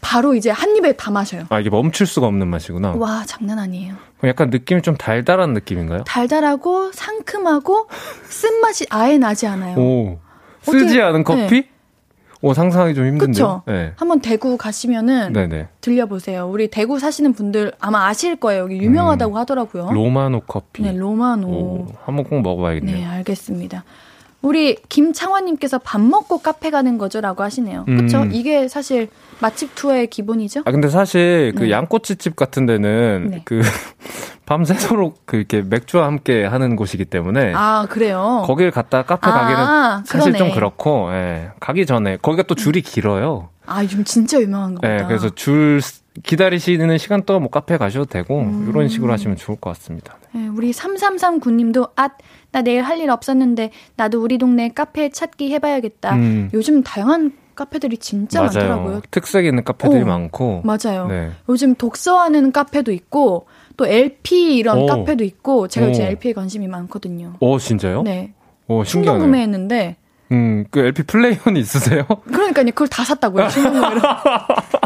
[0.01, 1.45] 바로 이제 한 입에 다 마셔요.
[1.49, 2.93] 아 이게 멈출 수가 없는 맛이구나.
[2.97, 3.95] 와 장난 아니에요.
[4.25, 6.03] 약간 느낌이 좀 달달한 느낌인가요?
[6.03, 7.87] 달달하고 상큼하고
[8.25, 9.77] 쓴 맛이 아예 나지 않아요.
[9.77, 10.19] 오
[10.64, 11.61] 쓰지 않은 커피?
[11.61, 11.70] 네.
[12.41, 13.64] 오 상상하기 좀 힘든데요.
[13.66, 13.93] 네.
[13.95, 15.70] 한번 대구 가시면은 네네.
[15.80, 16.49] 들려보세요.
[16.49, 18.64] 우리 대구 사시는 분들 아마 아실 거예요.
[18.64, 19.91] 여기 유명하다고 음, 하더라고요.
[19.93, 20.84] 로마노 커피.
[20.84, 21.47] 네, 로마노.
[21.47, 22.97] 오, 한번 꼭 먹어봐야겠네요.
[22.97, 23.86] 네, 알겠습니다.
[24.43, 27.85] 우리 김창환님께서 밥 먹고 카페 가는 거죠라고 하시네요.
[27.85, 28.23] 그렇죠?
[28.23, 28.29] 음.
[28.33, 29.07] 이게 사실
[29.39, 30.63] 맛집 투어의 기본이죠.
[30.65, 31.71] 아 근데 사실 그 네.
[31.71, 33.41] 양꼬치집 같은 데는 네.
[33.45, 33.61] 그
[34.45, 38.43] 밤새도록 그 이렇게 맥주와 함께 하는 곳이기 때문에 아 그래요.
[38.45, 40.37] 거길 갔다 카페 아, 가기는 사실 그러네.
[40.37, 41.51] 좀 그렇고 예.
[41.61, 43.49] 가기 전에 거기가 또 줄이 길어요.
[43.65, 44.93] 아 요즘 진짜 유명한 거다.
[44.93, 45.79] 예, 그래서 줄
[46.22, 48.68] 기다리시는 시간 동안 뭐 카페 가셔도 되고 음.
[48.70, 50.18] 이런 식으로 하시면 좋을 것 같습니다.
[50.34, 52.09] 네, 우리 3339님도 아,
[52.51, 56.16] 나 내일 할 일 없었는데 나도 우리 동네 카페 찾기 해봐야겠다.
[56.16, 56.49] 음.
[56.53, 58.51] 요즘 다양한 카페들이 진짜 맞아요.
[58.53, 59.01] 많더라고요.
[59.11, 60.61] 특색 있는 카페들이 오, 많고.
[60.64, 61.07] 맞아요.
[61.07, 61.32] 네.
[61.49, 63.47] 요즘 독서하는 카페도 있고
[63.78, 64.86] 또 LP 이런 오.
[64.86, 67.34] 카페도 있고 제가 요즘 LP에 관심이 많거든요.
[67.39, 68.03] 오 진짜요?
[68.03, 68.34] 네.
[68.68, 69.20] 오 신기하네.
[69.20, 69.97] 구매했는데.
[70.32, 72.05] 음, 그 LP 플레이어는 있으세요?
[72.26, 72.66] 그러니까요.
[72.68, 73.49] 그걸 다 샀다고요.
[73.49, 74.01] 충동 구매로.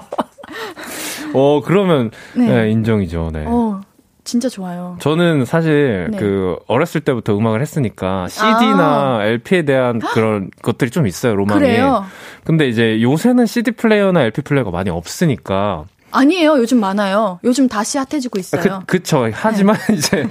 [1.33, 2.47] 어, 그러면 네.
[2.47, 3.31] 네, 인정이죠.
[3.33, 3.43] 네.
[3.47, 3.81] 어,
[4.23, 4.97] 진짜 좋아요.
[4.99, 6.17] 저는 사실 네.
[6.17, 9.25] 그 어렸을 때부터 음악을 했으니까 CD나 아.
[9.25, 11.61] LP에 대한 그런 것들이 좀 있어요, 로망이.
[11.61, 12.05] 그래요?
[12.43, 16.57] 근데 이제 요새는 CD 플레이어나 LP 플레이어가 많이 없으니까 아니에요.
[16.57, 17.39] 요즘 많아요.
[17.43, 18.61] 요즘 다시 핫해지고 있어요.
[18.61, 19.29] 그, 그쵸.
[19.31, 19.93] 하지만 네.
[19.95, 20.27] 이제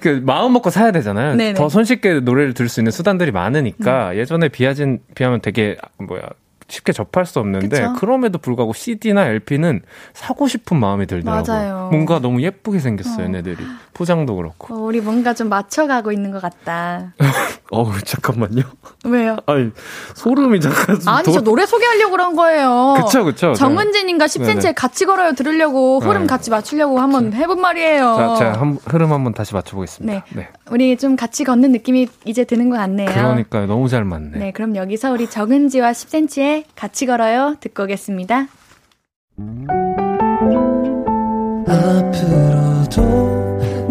[0.00, 1.36] 그 마음 먹고 사야 되잖아요.
[1.36, 1.54] 네네.
[1.54, 4.16] 더 손쉽게 노래를 들을 수 있는 수단들이 많으니까 음.
[4.16, 6.22] 예전에 비하진 비하면 되게 뭐야
[6.72, 7.92] 쉽게 접할 수 없는데 그쵸?
[7.98, 9.82] 그럼에도 불구하고 CD나 LP는
[10.14, 11.54] 사고 싶은 마음이 들더라고요.
[11.54, 11.88] 맞아요.
[11.92, 13.28] 뭔가 너무 예쁘게 생겼어요, 어.
[13.28, 13.58] 얘네들이.
[13.94, 14.74] 포장도 그렇고.
[14.74, 17.12] 어, 우리 뭔가 좀 맞춰가고 있는 것 같다.
[17.70, 18.62] 어우, 잠깐만요.
[19.04, 19.36] 왜요?
[19.46, 19.70] 아니,
[20.14, 20.98] 소름이 잠깐.
[21.06, 21.32] 아니, 도...
[21.32, 22.94] 저 노래 소개하려고 그런 거예요.
[22.98, 23.54] 그쵸, 그쵸.
[23.54, 24.72] 정은진인가 10cm에 네네.
[24.74, 26.26] 같이 걸어요 들으려고 흐름 네.
[26.26, 28.16] 같이 맞추려고 한번 해본 말이에요.
[28.16, 30.12] 자, 제가 한, 흐름 한번 다시 맞춰보겠습니다.
[30.12, 30.22] 네.
[30.34, 30.48] 네.
[30.70, 33.10] 우리 좀 같이 걷는 느낌이 이제 드는 것 같네요.
[33.10, 33.66] 그러니까요.
[33.66, 34.38] 너무 잘 맞네.
[34.38, 38.48] 네, 그럼 여기서 우리 정은지와 10cm의 같이 걸어요 듣고 오겠습니다.
[41.66, 43.41] 앞으로도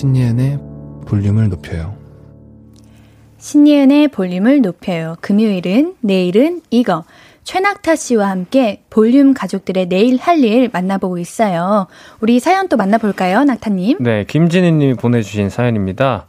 [0.00, 0.58] 신예은의
[1.06, 1.94] 볼륨을 높여요
[3.36, 7.04] 신예은의 볼륨을 높여요 금요일은 내일은 이거
[7.44, 11.86] 최낙타 씨와 함께 볼륨 가족들의 내일 할 일 만나보고 있어요.
[12.20, 13.98] 우리 사연 또 만나볼까요, 낙타님?
[14.00, 16.28] 네, 김진희 님이 보내주신 사연입니다.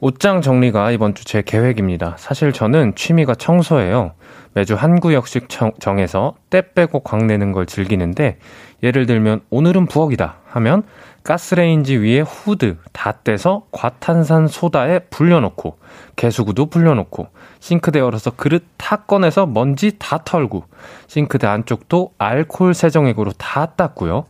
[0.00, 2.16] 옷장 정리가 이번 주 제 계획입니다.
[2.18, 4.14] 사실 저는 취미가 청소예요.
[4.54, 8.38] 매주 한 구역씩 정 해서 때 빼고 광내는 걸 즐기는데
[8.82, 10.82] 예를 들면 오늘은 부엌이다 하면
[11.26, 15.76] 가스레인지 위에 후드 다 떼서 과탄산 소다에 불려놓고
[16.14, 17.26] 개수구도 불려놓고
[17.58, 20.64] 싱크대 열어서 그릇 다 꺼내서 먼지 다 털고
[21.08, 24.26] 싱크대 안쪽도 알콜 세정액으로 다 닦고요.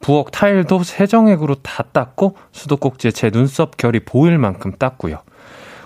[0.00, 5.20] 부엌 타일도 세정액으로 다 닦고 수도꼭지에 제 눈썹 결이 보일 만큼 닦고요.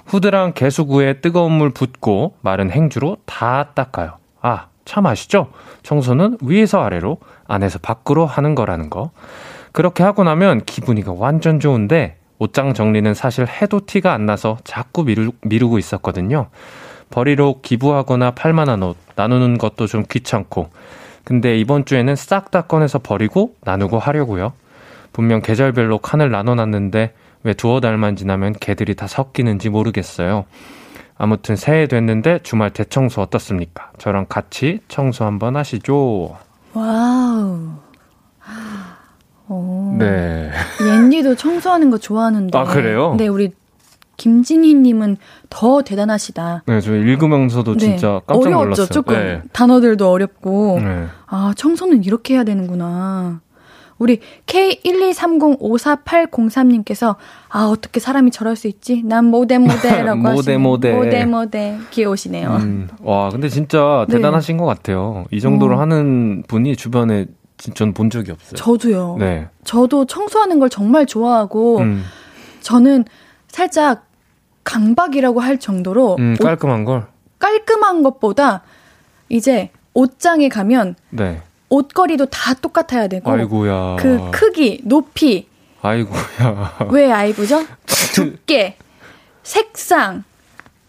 [0.07, 4.17] 후드랑 개수구에 뜨거운 물 붓고 마른 행주로 다 닦아요.
[4.41, 5.53] 아, 참 아시죠?
[5.85, 9.13] 청소는 위에서 아래로, 안에서 밖으로 하는 거라는 거.
[9.73, 15.33] 그렇게 하고 나면 기분이가 완전 좋은데 옷장 정리는 사실 해도 티가 안 나서 자꾸 미루,
[15.43, 16.49] 미루고 있었거든요.
[17.11, 20.71] 버리로 기부하거나 팔만한 옷 나누는 것도 좀 귀찮고
[21.25, 24.53] 근데 이번 주에는 싹 다 꺼내서 버리고 나누고 하려고요.
[25.12, 27.12] 분명 계절별로 칸을 나눠놨는데
[27.45, 30.45] 왜 두어 달만 지나면 개들이 다 섞이는지 모르겠어요.
[31.16, 33.91] 아무튼 새해 됐는데 주말 대청소 어떻습니까?
[33.99, 36.37] 저랑 같이 청소 한번 하시죠.
[36.73, 37.88] 와우.
[39.49, 39.96] 오.
[39.99, 40.51] 네.
[40.80, 42.57] 옌디도 청소하는 거 좋아하는데.
[42.57, 43.14] 아, 그래요?
[43.16, 43.53] 네, 우리
[44.18, 45.16] 김진희님은
[45.49, 46.64] 더 대단하시다.
[46.66, 47.78] 네, 저 읽으면서도 네.
[47.78, 48.86] 진짜 깜짝 어려웠죠, 놀랐어요.
[48.88, 49.40] 조금 네.
[49.53, 50.80] 단어들도 어렵고.
[50.82, 51.07] 네.
[51.26, 53.40] 아, 청소는 이렇게 해야 되는구나.
[53.99, 57.16] 우리 K123054803님께서
[57.49, 59.03] 아 어떻게 사람이 저럴 수 있지?
[59.05, 60.59] 난 모대라고 모대 하시네.
[60.59, 62.59] 모대 모대 모대 귀여우시네요.
[62.62, 64.16] 음, 와 근데 진짜 네.
[64.16, 64.61] 대단하신 네.
[64.61, 65.24] 것 같아요.
[65.32, 65.80] 이 정도로 어.
[65.80, 67.26] 하는 분이 주변에
[67.75, 68.55] 전 본 적이 없어요.
[68.57, 69.17] 저도요.
[69.19, 69.49] 네.
[69.65, 72.05] 저도 청소하는 걸 정말 좋아하고 음.
[72.61, 73.05] 저는
[73.49, 74.07] 살짝
[74.65, 77.07] 강박이라고 할 정도로 음, 깔끔한 걸
[77.39, 78.63] 깔끔한 것보다
[79.29, 81.41] 이제 옷장에 가면 네.
[81.71, 83.97] 옷걸이도 다 똑같아야 되고 아이고야.
[83.99, 85.49] 그 크기, 높이
[85.83, 86.89] 아이고야.
[86.91, 87.65] 왜 아이고죠?
[88.15, 88.77] 두께,
[89.43, 90.25] 색상,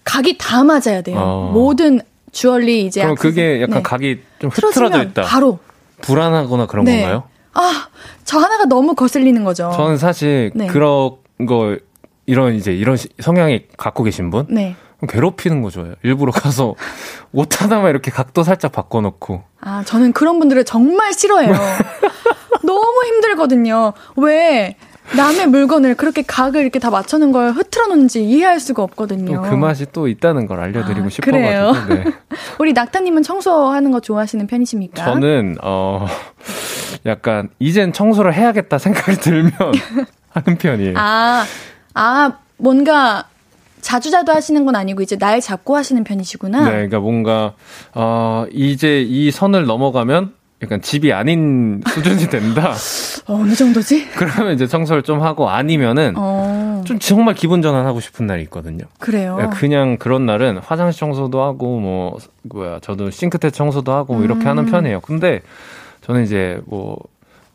[0.03, 1.17] 각이 다 맞아야 돼요.
[1.19, 1.51] 어.
[1.53, 2.01] 모든
[2.31, 3.81] 주얼리 이제 그럼 그게 약간 네.
[3.83, 5.23] 각이 좀 흐트러져 있다.
[5.23, 5.59] 바로
[6.01, 7.01] 불안하거나 그런 네.
[7.01, 7.23] 건가요?
[7.53, 7.87] 아,
[8.23, 9.71] 저 하나가 너무 거슬리는 거죠.
[9.75, 10.67] 저는 사실 네.
[10.67, 11.77] 그런 거
[12.25, 14.75] 이런 이제 이런 성향이 갖고 계신 분 네.
[15.07, 15.95] 괴롭히는 거 좋아해요.
[16.03, 16.75] 일부러 가서
[17.31, 19.43] 옷 하나만 이렇게 각도 살짝 바꿔놓고.
[19.61, 21.53] 아, 저는 그런 분들을 정말 싫어해요.
[22.63, 23.93] 너무 힘들거든요.
[24.17, 24.75] 왜
[25.15, 29.41] 남의 물건을 그렇게 각을 이렇게 다 맞춰놓은 걸 흐트러 놓는지 이해할 수가 없거든요.
[29.41, 31.93] 그 맛이 또 있다는 걸 알려드리고 아, 싶어가지고.
[31.93, 32.03] 네.
[32.59, 35.03] 우리 낙타님은 청소하는 거 좋아하시는 편이십니까?
[35.03, 36.07] 저는 어
[37.05, 39.51] 약간 이젠 청소를 해야겠다 생각이 들면
[40.29, 40.93] 하는 편이에요.
[40.97, 41.45] 아,
[41.93, 43.25] 아 뭔가
[43.81, 46.65] 자주자주 하시는 건 아니고 이제 날 잡고 하시는 편이시구나.
[46.65, 47.53] 네, 그러니까 뭔가
[47.93, 52.73] 어 이제 이 선을 넘어가면 약간 집이 아닌 수준이 된다.
[53.27, 54.09] 어, 어느 정도지?
[54.15, 56.81] 그러면 이제 청소를 좀 하고 아니면은 어.
[56.85, 58.85] 좀 정말 기분 전환하고 싶은 날이 있거든요.
[58.99, 59.37] 그래요.
[59.37, 64.41] 네, 그냥 그런 날은 화장실 청소도 하고 뭐 뭐야 저도 싱크대 청소도 하고 뭐 이렇게
[64.45, 64.47] 음.
[64.47, 64.99] 하는 편이에요.
[65.01, 65.41] 근데
[66.01, 66.97] 저는 이제 뭐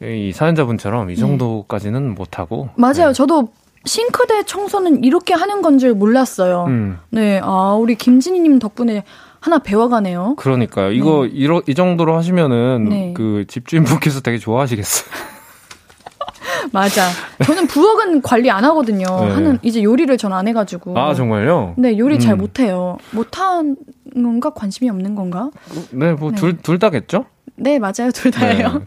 [0.02, 1.20] 이 사연자분처럼 이 네.
[1.20, 2.14] 정도까지는 네.
[2.14, 3.08] 못 하고 맞아요.
[3.08, 3.12] 네.
[3.12, 3.48] 저도
[3.84, 6.64] 싱크대 청소는 이렇게 하는 건 줄 몰랐어요.
[6.66, 6.98] 음.
[7.10, 9.04] 네, 아 우리 김진희님 덕분에
[9.44, 10.36] 하나 배워가네요.
[10.38, 10.92] 그러니까요.
[10.92, 11.30] 이거 네.
[11.34, 13.12] 이러, 이 정도로 하시면은 네.
[13.14, 15.04] 그 집주인분께서 되게 좋아하시겠어요.
[16.72, 17.02] 맞아.
[17.44, 19.04] 저는 부엌은 관리 안 하거든요.
[19.06, 19.30] 네.
[19.32, 20.98] 하는 이제 요리를 전 안 해가지고.
[20.98, 21.74] 아 정말요?
[21.76, 22.20] 네, 요리 음.
[22.20, 22.96] 잘 못해요.
[23.10, 23.76] 못하는
[24.14, 25.50] 건가 관심이 없는 건가?
[25.90, 27.26] 네, 뭐 둘 둘 다겠죠?
[27.56, 28.80] 네, 맞아요, 둘 다예요.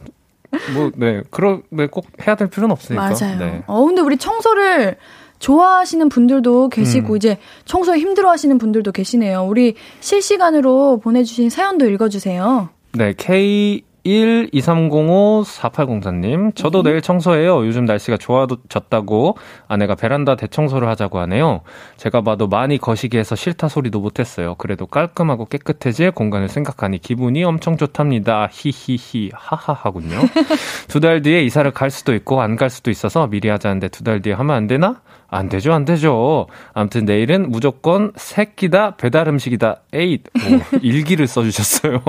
[0.52, 0.60] 네.
[0.74, 3.12] 뭐, 네, 그러, 네, 꼭 해야 될 필요는 없으니까.
[3.12, 3.38] 맞아요.
[3.38, 3.64] 네.
[3.68, 4.98] 어, 근데 우리 청소를
[5.40, 7.18] 좋아하시는 분들도 계시고 음.
[7.18, 9.46] 이제 청소 힘들어하시는 분들도 계시네요.
[9.48, 12.70] 우리 실시간으로 보내주신 사연도 읽어주세요.
[12.94, 16.92] 네, K 12305-4804님, 저도 네.
[16.92, 17.66] 내일 청소해요.
[17.66, 21.62] 요즘 날씨가 좋아졌다고 아내가 베란다 대청소를 하자고 하네요.
[21.98, 24.56] 제가 봐도 많이 거시기 해서 싫다 소리도 못했어요.
[24.56, 28.48] 그래도 깔끔하고 깨끗해질 공간을 생각하니 기분이 엄청 좋답니다.
[28.52, 30.20] 히히히, 하하하군요.
[30.88, 34.22] 두 달 뒤에 이사를 갈 수도 있고 안 갈 수도 있어서 미리 하자는데 두 달
[34.22, 35.02] 뒤에 하면 안 되나?
[35.30, 36.48] 안 되죠, 안 되죠.
[36.74, 40.24] 아무튼 내일은 무조건 새끼다, 배달 음식이다, 에잇.
[40.36, 42.02] 오, 일기를 써주셨어요.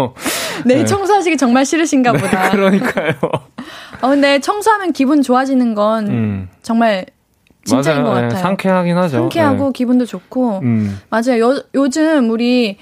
[0.64, 2.51] 네, 청소하시기 정말 싫으신가 네, 보다.
[2.51, 3.14] 그러니까요.
[4.01, 6.49] 어, 근데 청소하면 기분 좋아지는 건 음.
[6.62, 7.07] 정말
[7.64, 8.07] 진짜인 맞아요.
[8.09, 8.37] 것 네, 같아요.
[8.37, 9.19] 네, 상쾌하긴 하죠.
[9.19, 9.73] 상쾌하고 네.
[9.75, 10.61] 기분도 좋고.
[10.62, 11.01] 음.
[11.11, 11.41] 맞아요.
[11.41, 12.77] 요, 요즘 우리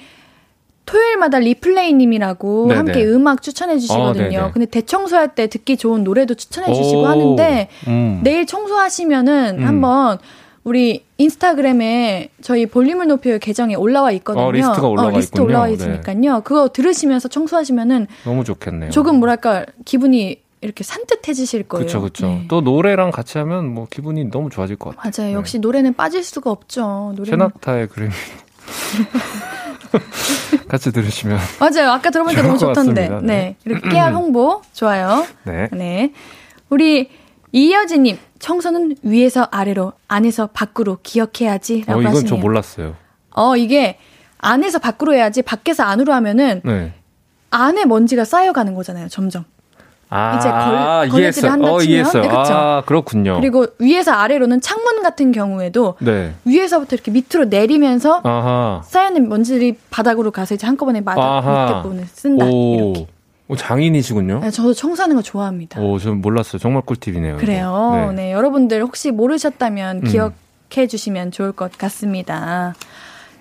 [0.86, 2.76] 토요일마다 리플레이님이라고 네네.
[2.76, 4.38] 함께 음악 추천해 주시거든요.
[4.38, 8.20] 어, 근데 대청소할 때 듣기 좋은 노래도 추천해 주시고 오, 하는데 음.
[8.22, 9.66] 내일 청소하시면은 음.
[9.66, 10.18] 한번
[10.62, 14.46] 우리 인스타그램에 저희 볼륨을 높여 계정에 올라와 있거든요.
[14.46, 15.40] 어, 리스트가 올라와 어, 리스트.
[15.40, 15.74] 올라와 네.
[15.74, 16.16] 있으니까요.
[16.18, 16.40] 네.
[16.42, 18.90] 그거 들으시면서 청소하시면은 너무 좋겠네요.
[18.90, 21.86] 조금 뭐랄까 기분이 이렇게 산뜻해지실 거예요.
[21.86, 22.26] 그렇죠, 그렇죠.
[22.26, 22.44] 네.
[22.48, 25.24] 또 노래랑 같이 하면 뭐 기분이 너무 좋아질 것 같아요.
[25.24, 25.36] 맞아요.
[25.36, 25.60] 역시 네.
[25.60, 27.12] 노래는 빠질 수가 없죠.
[27.16, 27.24] 노래는...
[27.24, 28.10] 세나타의 그림이
[30.68, 31.90] 같이 들으시면 맞아요.
[31.92, 33.08] 아까 들어보니까 너무 좋던데.
[33.08, 33.20] 네.
[33.22, 33.56] 네.
[33.64, 35.26] 이렇게 깨알 홍보 좋아요.
[35.44, 35.68] 네.
[35.72, 36.12] 네.
[36.68, 37.10] 우리
[37.52, 42.28] 이여진님 청소는 위에서 아래로 안에서 밖으로 기억해야지 라고 어, 이건 하시네요.
[42.28, 42.96] 저 몰랐어요.
[43.30, 43.98] 어 이게
[44.38, 46.92] 안에서 밖으로 해야지 밖에서 안으로 하면은 네.
[47.50, 49.08] 안에 먼지가 쌓여가는 거잖아요.
[49.08, 49.44] 점점.
[50.08, 52.54] 아, 이제 걸, 걸레질을 한다 어, 치면 네, 그렇죠.
[52.54, 53.40] 아, 그렇군요.
[53.40, 56.34] 그리고 위에서 아래로는 창문 같은 경우에도 네.
[56.44, 58.82] 위에서부터 이렇게 밑으로 내리면서 아하.
[58.84, 62.74] 쌓여있는 먼지들이 바닥으로 가서 이제 한꺼번에 맞아 밑에 쓴다 오.
[62.74, 63.06] 이렇게.
[63.48, 64.40] 오, 장인이시군요.
[64.40, 65.80] 네, 저도 청소하는 거 좋아합니다.
[65.80, 66.58] 오, 저는 몰랐어요.
[66.58, 67.36] 정말 꿀팁이네요.
[67.36, 68.06] 그래요.
[68.10, 68.12] 네.
[68.14, 68.32] 네.
[68.32, 70.02] 여러분들 혹시 모르셨다면 음.
[70.04, 72.74] 기억해 주시면 좋을 것 같습니다.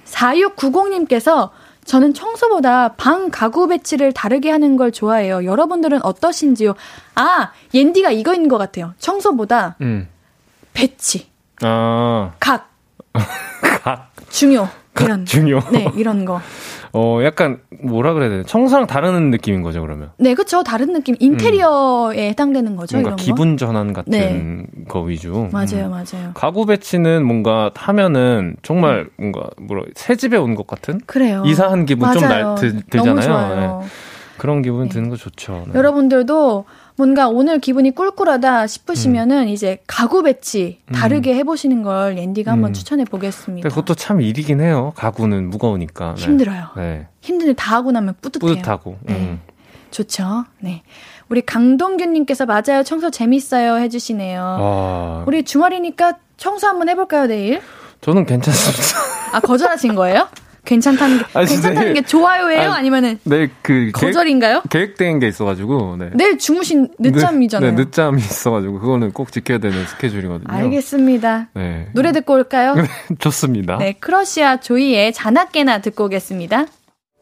[0.06, 1.50] 4690님께서
[1.86, 5.46] 저는 청소보다 방 가구 배치를 다르게 하는 걸 좋아해요.
[5.46, 6.74] 여러분들은 어떠신지요?
[7.14, 8.94] 아, 옌디가 이거인 것 같아요.
[8.98, 10.08] 청소보다 음.
[10.74, 11.30] 배치.
[11.62, 12.34] 아.
[12.40, 12.72] 각.
[13.84, 14.12] 각.
[14.30, 14.68] 중요.
[15.00, 15.26] 이런.
[15.26, 15.62] 중요.
[15.72, 16.42] 네, 이런 거.
[16.98, 18.44] 어, 약간 뭐라 그래야 되나?
[18.44, 20.12] 청소랑 다른 느낌인 거죠, 그러면.
[20.18, 20.64] 네, 그렇죠.
[20.64, 21.16] 다른 느낌.
[21.20, 22.30] 인테리어에 음.
[22.30, 24.66] 해당되는 거죠, 뭔가 기분 전환 같은 네.
[24.88, 25.50] 거 위주.
[25.52, 25.92] 맞아요, 음.
[25.92, 26.32] 맞아요.
[26.34, 29.32] 가구 배치는 뭔가 하면은 정말 음.
[29.32, 31.02] 뭔가 뭐라 새 집에 온 것 같은?
[31.06, 31.44] 그래요.
[31.46, 33.80] 이사한 기분 좀 날, 들, 들잖아요.
[33.82, 33.88] 네.
[34.38, 34.90] 그런 기분 네.
[34.90, 35.66] 드는 거 좋죠.
[35.68, 35.78] 네.
[35.78, 36.64] 여러분들도
[36.98, 39.48] 뭔가 오늘 기분이 꿀꿀하다 싶으시면은 음.
[39.50, 41.38] 이제 가구 배치 다르게 음.
[41.38, 42.74] 해보시는 걸 앤디가 한번 음.
[42.74, 43.68] 추천해 보겠습니다.
[43.68, 44.94] 그것도 참 일이긴 해요.
[44.96, 46.16] 가구는 무거우니까.
[46.16, 46.24] 네.
[46.24, 46.68] 힘들어요.
[46.78, 47.08] 네.
[47.22, 48.56] 힘든데 다 하고 나면 뿌듯해요.
[48.56, 48.98] 뿌듯하고.
[49.04, 49.14] 네.
[49.14, 49.42] 음.
[49.92, 50.46] 좋죠.
[50.60, 50.84] 네.
[51.30, 52.84] 우리 강동균님께서 맞아요.
[52.84, 53.78] 청소 재밌어요.
[53.78, 54.42] 해주시네요.
[54.60, 55.24] 아...
[55.26, 57.62] 우리 주말이니까 청소 한번 해볼까요, 내일?
[58.02, 59.00] 저는 괜찮습니다.
[59.34, 60.28] 아, 거절하신 거예요?
[60.66, 62.72] 괜찮다는 게 아니, 괜찮다는 게 좋아요예요?
[62.72, 64.64] 아니, 면은 네, 그 거절인가요?
[64.70, 66.10] 계획, 된게 있어가지고 네.
[66.14, 67.72] 내일 주무신 늦잠이잖아요.
[67.72, 70.48] 네, 네, 늦잠이 있어가지고 그거는 꼭 지켜야 되는 스케줄이거든요.
[70.48, 71.50] 알겠습니다.
[71.54, 71.88] 네.
[71.94, 72.76] 노래 듣고 올까요?
[73.20, 73.78] 좋습니다.
[73.78, 76.66] 네, 크러쉬와 조이의 자나깨나 듣고 오겠습니다.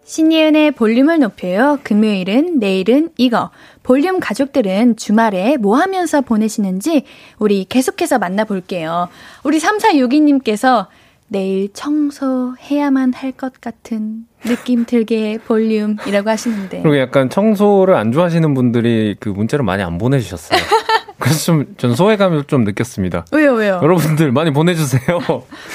[0.06, 1.80] 신예은의 볼륨을 높여요.
[1.84, 3.52] 금요일은 내일은 이거.
[3.84, 7.04] 볼륨 가족들은 주말에 뭐 하면서 보내시는지
[7.40, 9.10] 우리 계속해서 만나볼게요.
[9.44, 10.88] 우리 3462님께서
[11.28, 16.82] 내일 청소해야만 할 것 같은 느낌 들게 볼륨이라고 하시는데.
[16.84, 20.60] 그리고 약간 청소를 안 좋아하시는 분들이 그 문자를 많이 안 보내주셨어요.
[21.18, 23.26] 그래서 좀, 전 소외감을 좀 느꼈습니다.
[23.32, 23.80] 왜요, 왜요?
[23.82, 25.20] 여러분들 많이 보내주세요.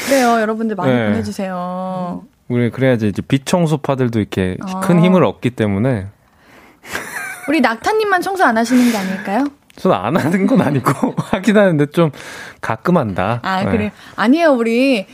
[0.07, 1.07] 그래요, 여러분들 많이 네.
[1.09, 2.23] 보내주세요.
[2.49, 4.81] 우리 그래야지 이제 비청소파들도 이렇게 어.
[4.81, 6.07] 큰 힘을 얻기 때문에.
[7.49, 9.47] 우리 낙타님만 청소 안 하시는 게 아닐까요?
[9.77, 12.11] 저는 안 하는 건 아니고 하긴 하는데 좀
[12.61, 13.41] 가끔 한다.
[13.43, 13.71] 아, 네.
[13.71, 13.91] 그래요?
[14.17, 15.07] 아니에요, 우리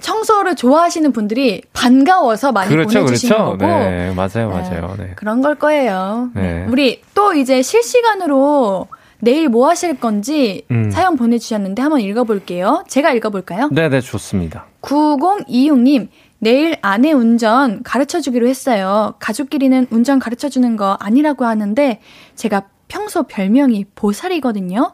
[0.00, 3.50] 청소를 좋아하시는 분들이 반가워서 많이 그렇죠, 보내주시는 그렇죠.
[3.52, 3.66] 거고.
[3.66, 4.94] 네, 맞아요, 맞아요.
[4.98, 5.12] 네.
[5.16, 6.30] 그런 걸 거예요.
[6.34, 6.42] 네.
[6.42, 6.66] 네.
[6.68, 8.88] 우리 또 이제 실시간으로
[9.20, 10.90] 내일 뭐 하실 건지 음.
[10.90, 12.84] 사연 보내주셨는데 한번 읽어볼게요.
[12.88, 13.70] 제가 읽어볼까요?
[13.72, 14.66] 네, 네, 좋습니다.
[14.82, 19.14] 9026님, 내일 아내 운전 가르쳐 주기로 했어요.
[19.18, 22.00] 가족끼리는 운전 가르쳐 주는 거 아니라고 하는데
[22.34, 24.92] 제가 평소 별명이 보살이거든요.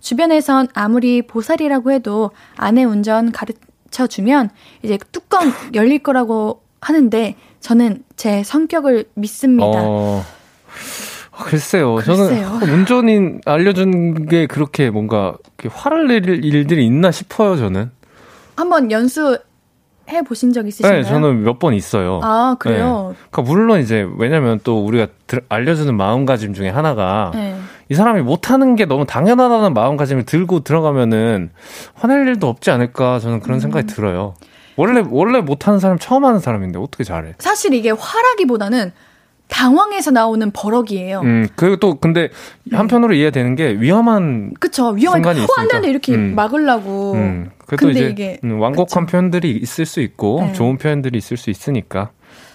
[0.00, 3.54] 주변에선 아무리 보살이라고 해도 아내 운전 가르
[3.94, 4.50] 쳐 주면
[4.82, 9.70] 이제 뚜껑 열릴 거라고 하는데 저는 제 성격을 믿습니다.
[9.72, 10.24] 어...
[11.30, 11.94] 글쎄요.
[11.94, 12.58] 글쎄요.
[12.60, 15.36] 저는 운전인 알려준 게 그렇게 뭔가
[15.68, 17.92] 화를 낼 일들이 있나 싶어요, 저는.
[18.56, 19.38] 한번 연수
[20.08, 21.02] 해 보신 적 있으신가요?
[21.02, 22.20] 네, 저는 몇 번 있어요.
[22.22, 23.12] 아, 그래요?
[23.14, 23.16] 네.
[23.30, 27.56] 그러니까 물론 이제 왜냐면 또 우리가 들, 알려주는 마음가짐 중에 하나가 네.
[27.88, 31.50] 이 사람이 못하는 게 너무 당연하다는 마음가짐을 들고 들어가면은
[31.94, 33.60] 화낼 일도 없지 않을까 저는 그런 음.
[33.60, 34.34] 생각이 들어요.
[34.76, 37.34] 원래 원래 못하는 사람 처음 하는 사람인데 어떻게 잘해?
[37.38, 38.92] 사실 이게 화라기보다는
[39.48, 41.20] 당황해서 나오는 버럭이에요.
[41.20, 42.28] 음, 그리고 또 근데
[42.72, 43.18] 한편으로 음.
[43.18, 45.52] 이해되는 게 위험한 그쵸 위험한 순간이 있으니까.
[45.56, 46.34] 호안되는데 이렇게 음.
[46.34, 47.12] 막으려고.
[47.14, 49.12] 음, 그래도 이제 이게, 음, 완곡한 그쵸.
[49.12, 50.52] 표현들이 있을 수 있고 네.
[50.54, 52.10] 좋은 표현들이 있을 수 있으니까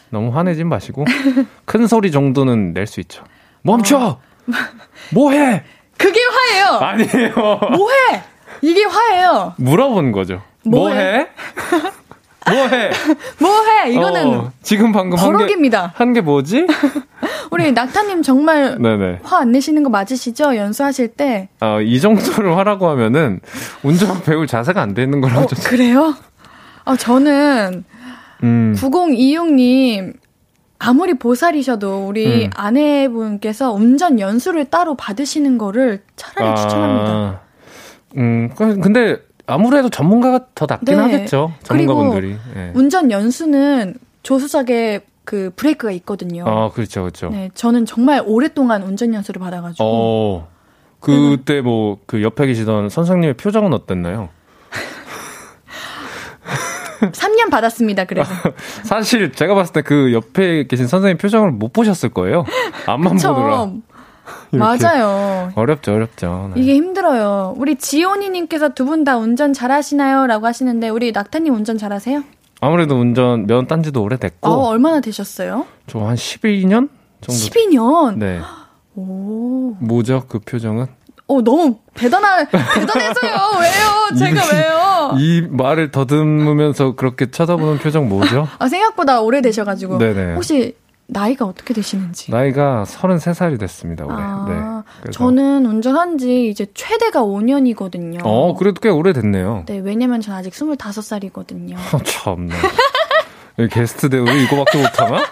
[0.09, 1.05] 너무 화내지 마시고
[1.65, 3.23] 큰 소리 정도는 낼 수 있죠.
[3.61, 3.97] 멈춰.
[3.97, 4.19] 어.
[5.13, 5.63] 뭐해?
[5.97, 6.65] 그게 화예요.
[6.79, 7.33] 아니에요.
[7.77, 8.23] 뭐해?
[8.61, 9.53] 이게 화예요.
[9.57, 10.41] 물어본 거죠.
[10.65, 11.27] 뭐해?
[11.71, 11.91] 뭐
[12.51, 12.91] 뭐해?
[13.39, 13.91] 뭐해?
[13.93, 15.93] 이거는 어, 지금 방금 버럭입니다.
[15.95, 16.65] 한 게 뭐지?
[17.51, 18.77] 우리 낙타님 정말
[19.23, 20.55] 화 안 내시는 거 맞으시죠?
[20.55, 21.49] 연수하실 때?
[21.59, 23.39] 아, 이 정도를 화라고 하면은
[23.83, 25.41] 운전 배울 자세가 안 되는 거라고.
[25.41, 26.13] 어, 그래요?
[26.85, 27.83] 아, 저는
[28.43, 28.75] 음.
[28.77, 30.13] 9026님
[30.79, 32.49] 아무리 보살이셔도 우리 음.
[32.55, 37.41] 아내분께서 운전 연수를 따로 받으시는 거를 차라리 아, 추천합니다.
[38.17, 39.17] 음, 근데
[39.49, 41.01] 아무래도 전문가가 더 낫긴 네.
[41.01, 41.53] 하겠죠.
[41.63, 42.37] 전문가분들이.
[42.53, 42.71] 네.
[42.75, 46.43] 운전 연수는 조수석에 그 브레이크가 있거든요.
[46.47, 47.29] 아, 그렇죠, 그렇죠.
[47.29, 49.83] 네, 저는 정말 오랫동안 운전 연수를 받아가지고.
[49.83, 50.47] 어,
[50.99, 54.29] 그때 뭐 그 옆에 계시던 선생님의 표정은 어땠나요?
[56.99, 58.29] 3년 받았습니다, 그래서.
[58.83, 62.43] 사실 제가 봤을 때 그 옆에 계신 선생님 표정을 못 보셨을 거예요.
[63.11, 63.33] 그쵸.
[63.33, 63.71] 보느라.
[64.51, 65.51] 맞아요.
[65.55, 66.51] 어렵죠, 어렵죠.
[66.55, 66.61] 네.
[66.61, 67.53] 이게 힘들어요.
[67.57, 70.25] 우리 지온이님께서 두 분 다 운전 잘하시나요?
[70.27, 72.23] 라고 하시는데, 우리 낙타님 운전 잘하세요?
[72.61, 74.49] 아무래도 운전 면 딴지도 오래됐고.
[74.49, 75.65] 어, 얼마나 되셨어요?
[75.87, 76.89] 저 한 12년
[77.21, 77.33] 정도.
[77.33, 78.17] 12년?
[78.17, 78.39] 네.
[78.95, 79.75] 오.
[79.79, 80.87] 뭐죠, 그 표정은?
[81.27, 83.31] 어, 너무 대단한, 대단해서요.
[83.61, 84.17] 왜요?
[84.17, 85.15] 제가 이, 왜요?
[85.19, 88.47] 이 말을 더듬으면서 그렇게 쳐다보는 표정 뭐죠?
[88.57, 89.99] 아, 생각보다 오래되셔가지고.
[89.99, 90.33] 네네.
[90.33, 90.75] 혹시
[91.11, 92.31] 나이가 어떻게 되시는지?
[92.31, 94.15] 나이가 33살이 됐습니다, 올해.
[94.19, 95.11] 아, 네.
[95.11, 98.19] 저는 운전한 지 이제 최대가 5년이거든요.
[98.23, 99.63] 어, 그래도 꽤 오래됐네요.
[99.65, 101.75] 네, 왜냐면 전 아직 25살이거든요.
[102.05, 102.55] 참나.
[103.71, 105.23] 게스트 대우로 이거밖에 못하나?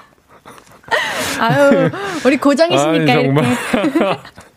[1.40, 1.90] 아유,
[2.26, 3.48] 우리 고정이시니까 아이, 이렇게.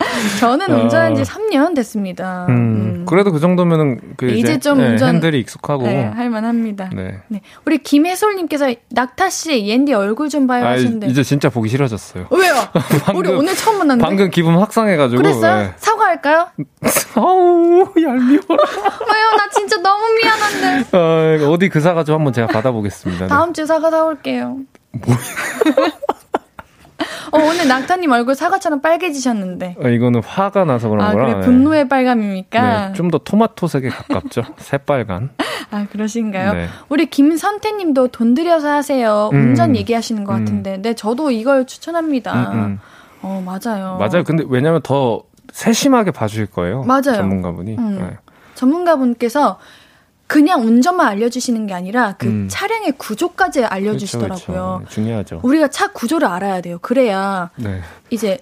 [0.39, 1.23] 저는 운전한 지 아.
[1.23, 2.45] 3년 됐습니다.
[2.49, 3.05] 음, 음.
[3.07, 6.89] 그래도 그 정도면은 그 이제, 이제 좀 네, 운전 핸들이 익숙하고 네, 할만합니다.
[6.93, 7.21] 네.
[7.27, 7.41] 네.
[7.65, 12.27] 우리 김혜솔님께서 낙타 씨 옌디 얼굴 좀 봐요 아, 하시는데 이제 진짜 보기 싫어졌어요.
[12.29, 12.53] 왜요?
[13.03, 14.03] 방금, 우리 오늘 처음 만났는데.
[14.03, 15.21] 방금 기분 확상해가지고.
[15.21, 15.63] 그랬어요?
[15.63, 15.73] 네.
[15.77, 16.47] 사과할까요?
[17.15, 18.63] 아우 얄미워라.
[19.13, 19.31] 왜요?
[19.37, 20.97] 나 진짜 너무 미안한데.
[20.97, 23.27] 어, 어디 그 사과 좀 한번 제가 받아보겠습니다.
[23.27, 24.57] 다음 주에 사과 사올게요.
[24.91, 25.15] 뭐?
[27.31, 29.75] 어, 오늘 낙타님 얼굴 사과처럼 빨개지셨는데.
[29.83, 31.25] 어, 이거는 화가 나서 그런 아, 거라.
[31.25, 31.89] 그래, 분노의 네.
[31.89, 32.87] 빨감입니까?
[32.89, 34.43] 네, 좀더 토마토색에 가깝죠.
[34.57, 35.29] 새빨간.
[35.71, 36.53] 아, 그러신가요?
[36.53, 36.67] 네.
[36.89, 39.29] 우리 김선태 님도 돈 들여서 하세요.
[39.33, 40.39] 음, 운전 얘기하시는 것 음.
[40.39, 40.77] 같은데.
[40.81, 42.51] 네, 저도 이걸 추천합니다.
[42.51, 42.79] 음, 음.
[43.21, 43.97] 어, 맞아요.
[43.97, 44.23] 맞아요.
[44.25, 46.83] 근데 왜냐면 더 세심하게 봐주실 거예요.
[46.83, 47.15] 맞아요.
[47.15, 47.75] 전문가분이.
[47.77, 47.97] 음.
[47.99, 48.17] 네.
[48.55, 49.59] 전문가분께서
[50.31, 52.47] 그냥 운전만 알려주시는 게 아니라 그 음.
[52.49, 54.45] 차량의 구조까지 알려주시더라고요.
[54.45, 54.89] 그렇죠, 그렇죠.
[54.89, 55.39] 중요하죠.
[55.43, 56.79] 우리가 차 구조를 알아야 돼요.
[56.81, 57.81] 그래야 네.
[58.11, 58.37] 이제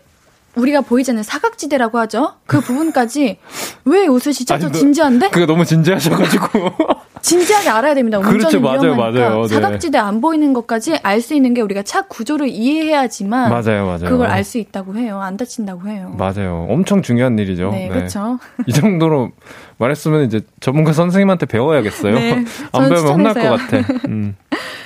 [0.60, 2.34] 우리가 보이지 않는 사각지대라고 하죠.
[2.46, 3.38] 그 부분까지
[3.86, 4.54] 왜 웃으시죠?
[4.54, 5.30] 아니, 저 진지한데?
[5.30, 6.48] 그게 너무 진지하셔가지고.
[7.22, 8.18] 진지하게 알아야 됩니다.
[8.18, 8.96] 운전은 그렇죠, 맞아요.
[8.96, 9.42] 맞아요.
[9.42, 9.48] 네.
[9.50, 14.06] 사각지대 안 보이는 것까지 알 수 있는 게 우리가 차 구조를 이해해야지만 맞아요, 맞아요.
[14.10, 15.20] 그걸 알 수 있다고 해요.
[15.22, 16.16] 안 다친다고 해요.
[16.18, 16.66] 맞아요.
[16.70, 17.72] 엄청 중요한 일이죠.
[17.72, 17.90] 네, 네.
[17.90, 18.40] 그렇죠.
[18.68, 19.32] 이 정도로
[19.80, 22.16] 말했으면 이제 전문가 선생님한테 배워야겠어요.
[22.16, 23.84] 네, 안 배우면 혼날 것 같아.
[24.08, 24.38] 음.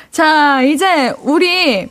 [0.09, 1.87] 자, 이제 우리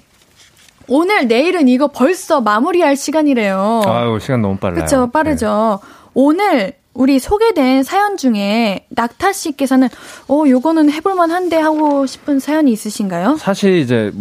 [0.95, 3.83] 오늘 내일은 이거 벌써 마무리할 시간이래요.
[3.87, 4.77] 아유, 시간 너무 빨라요.
[4.77, 5.11] 그렇죠.
[5.11, 5.81] 빠르죠.
[5.83, 5.89] 네.
[6.13, 9.89] 오늘 우리 소개된 사연 중에 낙타 씨께서는
[10.29, 13.37] 어 요거는 해볼 만 한데 하고 싶은 사연이 있으신가요?
[13.39, 14.13] 사실 이제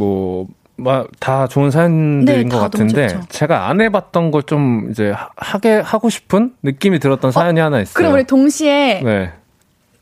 [0.78, 6.54] 뭐다 좋은 사연들인 네, 것 같은데 제가 안 해봤던 걸 좀 이제 하게 하고 싶은
[6.64, 7.94] 느낌이 들었던 어, 사연이 하나 있어요.
[7.94, 9.34] 그럼 우리 동시에 네.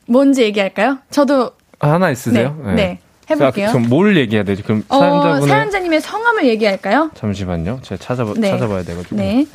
[0.07, 0.99] 뭔지 얘기할까요?
[1.09, 1.49] 저도
[1.79, 2.55] 아, 하나 있으세요?
[2.63, 2.73] 네.
[2.75, 2.99] 네.
[3.29, 3.35] 네.
[3.35, 3.67] 해볼게요.
[3.67, 4.63] 자, 그럼 뭘 얘기해야 되지?
[4.63, 7.11] 그럼 어, 사연자분의 사연자님의 성함을 얘기할까요?
[7.15, 7.79] 잠시만요.
[7.83, 8.49] 제가 찾아봐 네.
[8.51, 9.21] 찾아봐야 되거든요.
[9.21, 9.45] 네.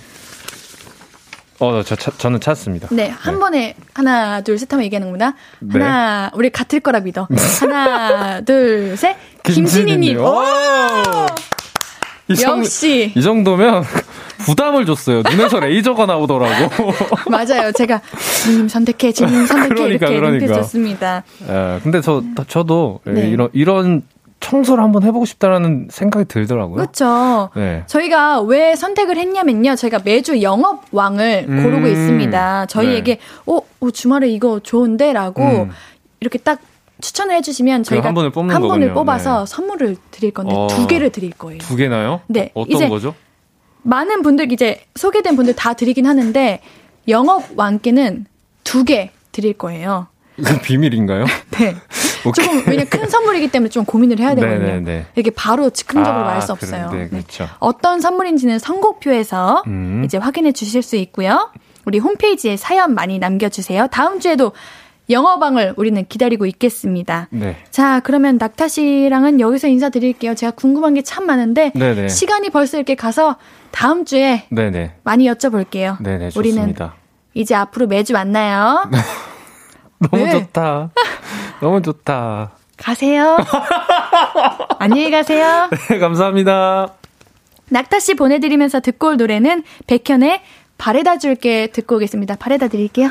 [1.60, 2.88] 어, 저, 저 저는 찾았습니다.
[2.90, 3.40] 네, 한 네.
[3.40, 5.78] 번에 하나, 둘, 셋 하면 얘기하는 구나 네.
[5.78, 7.28] 하나, 우리 같을 거라 믿어.
[7.60, 9.16] 하나, 둘, 셋.
[9.44, 10.18] 김진희님.
[10.18, 10.42] 오!
[12.28, 13.12] 이 역시.
[13.14, 13.84] 이 정도면
[14.46, 15.22] 부담을 줬어요.
[15.30, 16.92] 눈에서 레이저가 나오더라고.
[17.30, 17.72] 맞아요.
[17.72, 18.00] 제가
[18.42, 20.46] 진님 선택해, 진님 선택해 그러니까, 이렇게 그러니까.
[20.46, 21.22] 눈빛 줬습니다.
[21.48, 23.28] 예, 근데 저 저도 네.
[23.28, 24.02] 이런 이런
[24.40, 26.76] 청소를 한번 해보고 싶다라는 생각이 들더라고요.
[26.76, 27.48] 그렇죠.
[27.56, 27.84] 네.
[27.86, 29.74] 저희가 왜 선택을 했냐면요.
[29.74, 32.66] 저희가 매주 영업왕을 음, 고르고 있습니다.
[32.66, 33.20] 저희에게 네.
[33.46, 35.70] 어, 어, 주말에 이거 좋은데라고 음.
[36.20, 36.58] 이렇게 딱
[37.04, 39.46] 추천을 해주시면 그 저희가 한 분을, 한 분을 뽑아서 네.
[39.46, 41.58] 선물을 드릴 건데 어, 두 개를 드릴 거예요.
[41.58, 42.22] 두 개나요?
[42.28, 42.50] 네.
[42.54, 43.14] 어떤 거죠?
[43.82, 46.60] 많은 분들 이제 소개된 분들 다 드리긴 하는데
[47.08, 48.24] 영업 왕께는
[48.64, 50.06] 두 개 드릴 거예요.
[50.38, 51.26] 이건 비밀인가요?
[51.52, 51.76] 네.
[52.34, 54.58] 조금 왜냐 큰 선물이기 때문에 좀 고민을 해야 되거든요.
[54.58, 54.80] 네네네.
[54.80, 55.06] 네, 네.
[55.14, 56.90] 이렇게 바로 즉흥적으로 아, 말할 수 없어요.
[56.90, 57.44] 네, 그렇죠.
[57.44, 57.50] 네.
[57.58, 60.02] 어떤 선물인지는 선곡표에서 음.
[60.06, 61.50] 이제 확인해 주실 수 있고요.
[61.84, 63.88] 우리 홈페이지에 사연 많이 남겨주세요.
[63.88, 64.52] 다음 주에도
[65.10, 67.28] 영어방을 우리는 기다리고 있겠습니다.
[67.30, 67.56] 네.
[67.70, 70.34] 자, 그러면 낙타 씨랑은 여기서 인사드릴게요.
[70.34, 72.08] 제가 궁금한 게 참 많은데 네네.
[72.08, 73.36] 시간이 벌써 이렇게 가서
[73.70, 74.94] 다음 주에 네네.
[75.04, 76.02] 많이 여쭤볼게요.
[76.02, 76.38] 네네, 좋습니다.
[76.38, 76.74] 우리는
[77.34, 78.88] 이제 앞으로 매주 만나요.
[80.10, 80.30] 너무 네.
[80.30, 80.90] 좋다.
[81.60, 82.52] 너무 좋다.
[82.76, 83.36] 가세요.
[84.78, 85.68] 안녕히 가세요.
[85.90, 86.94] 네, 감사합니다.
[87.70, 90.40] 낙타 씨 보내드리면서 듣고 올 노래는 백현의
[90.78, 92.36] 바래다 줄게 듣고 오겠습니다.
[92.36, 93.10] 바래다 드릴게요.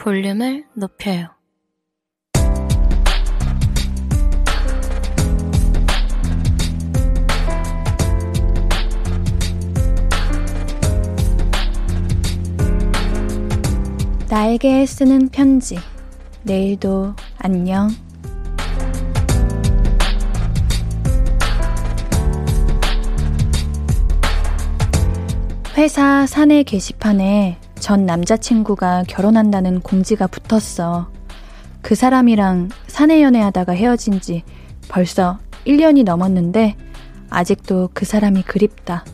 [0.00, 1.28] 볼륨을 높여요
[14.30, 15.76] 나에게 쓰는 편지.
[16.44, 17.90] 내일도 안녕.
[25.76, 31.10] 회사 사내 게시판에 전 남자친구가 결혼한다는 공지가 붙었어.
[31.82, 34.44] 그 사람이랑 사내 연애하다가 헤어진 지
[34.88, 36.76] 벌써 1년이 넘었는데
[37.30, 39.04] 아직도 그 사람이 그립다.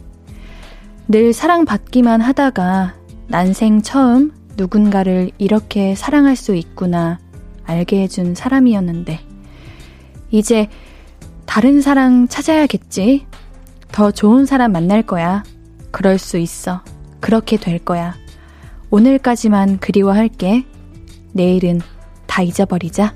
[1.09, 2.97] 늘 사랑받기만 하다가
[3.29, 7.21] 난생 처음 누군가를 이렇게 사랑할 수 있구나
[7.65, 9.21] 알게 해준 사람이었는데,
[10.31, 10.69] 이제
[11.47, 13.27] 다른 사랑 찾아야겠지?
[13.93, 15.43] 더 좋은 사람 만날 거야.
[15.91, 16.83] 그럴 수 있어.
[17.21, 18.15] 그렇게 될 거야.
[18.97, 20.65] 오늘까지만 그리워할게.
[21.33, 21.83] 내일은
[22.27, 23.15] 다 잊어버리자.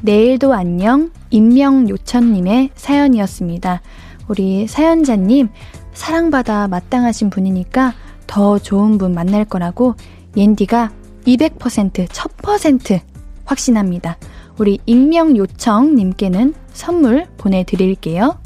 [0.00, 3.82] 내일도 안녕 임명 요천님의 사연이었습니다.
[4.28, 5.50] 우리 사연자님
[5.92, 7.92] 사랑받아 마땅하신 분이니까
[8.26, 9.96] 더 좋은 분 만날 거라고
[10.34, 10.92] 옌디가
[11.26, 13.00] 200% 1000%
[13.44, 14.16] 확신합니다.
[14.56, 18.38] 우리 익명 요청님께는 선물 보내드릴게요.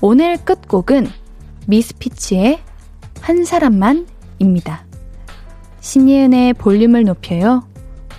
[0.00, 1.08] 오늘 끝곡은
[1.66, 2.60] 미스피치의
[3.20, 4.86] 한 사람만입니다.
[5.80, 7.66] 신예은의 볼륨을 높여요.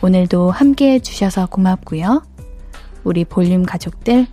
[0.01, 2.23] 오늘도 함께 해주셔서 고맙고요.
[3.05, 4.27] 우리 볼륨 가족들,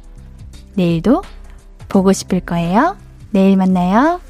[0.75, 1.23] 내일도
[1.89, 2.97] 보고 싶을 거예요.
[3.31, 4.21] 내일 만나요.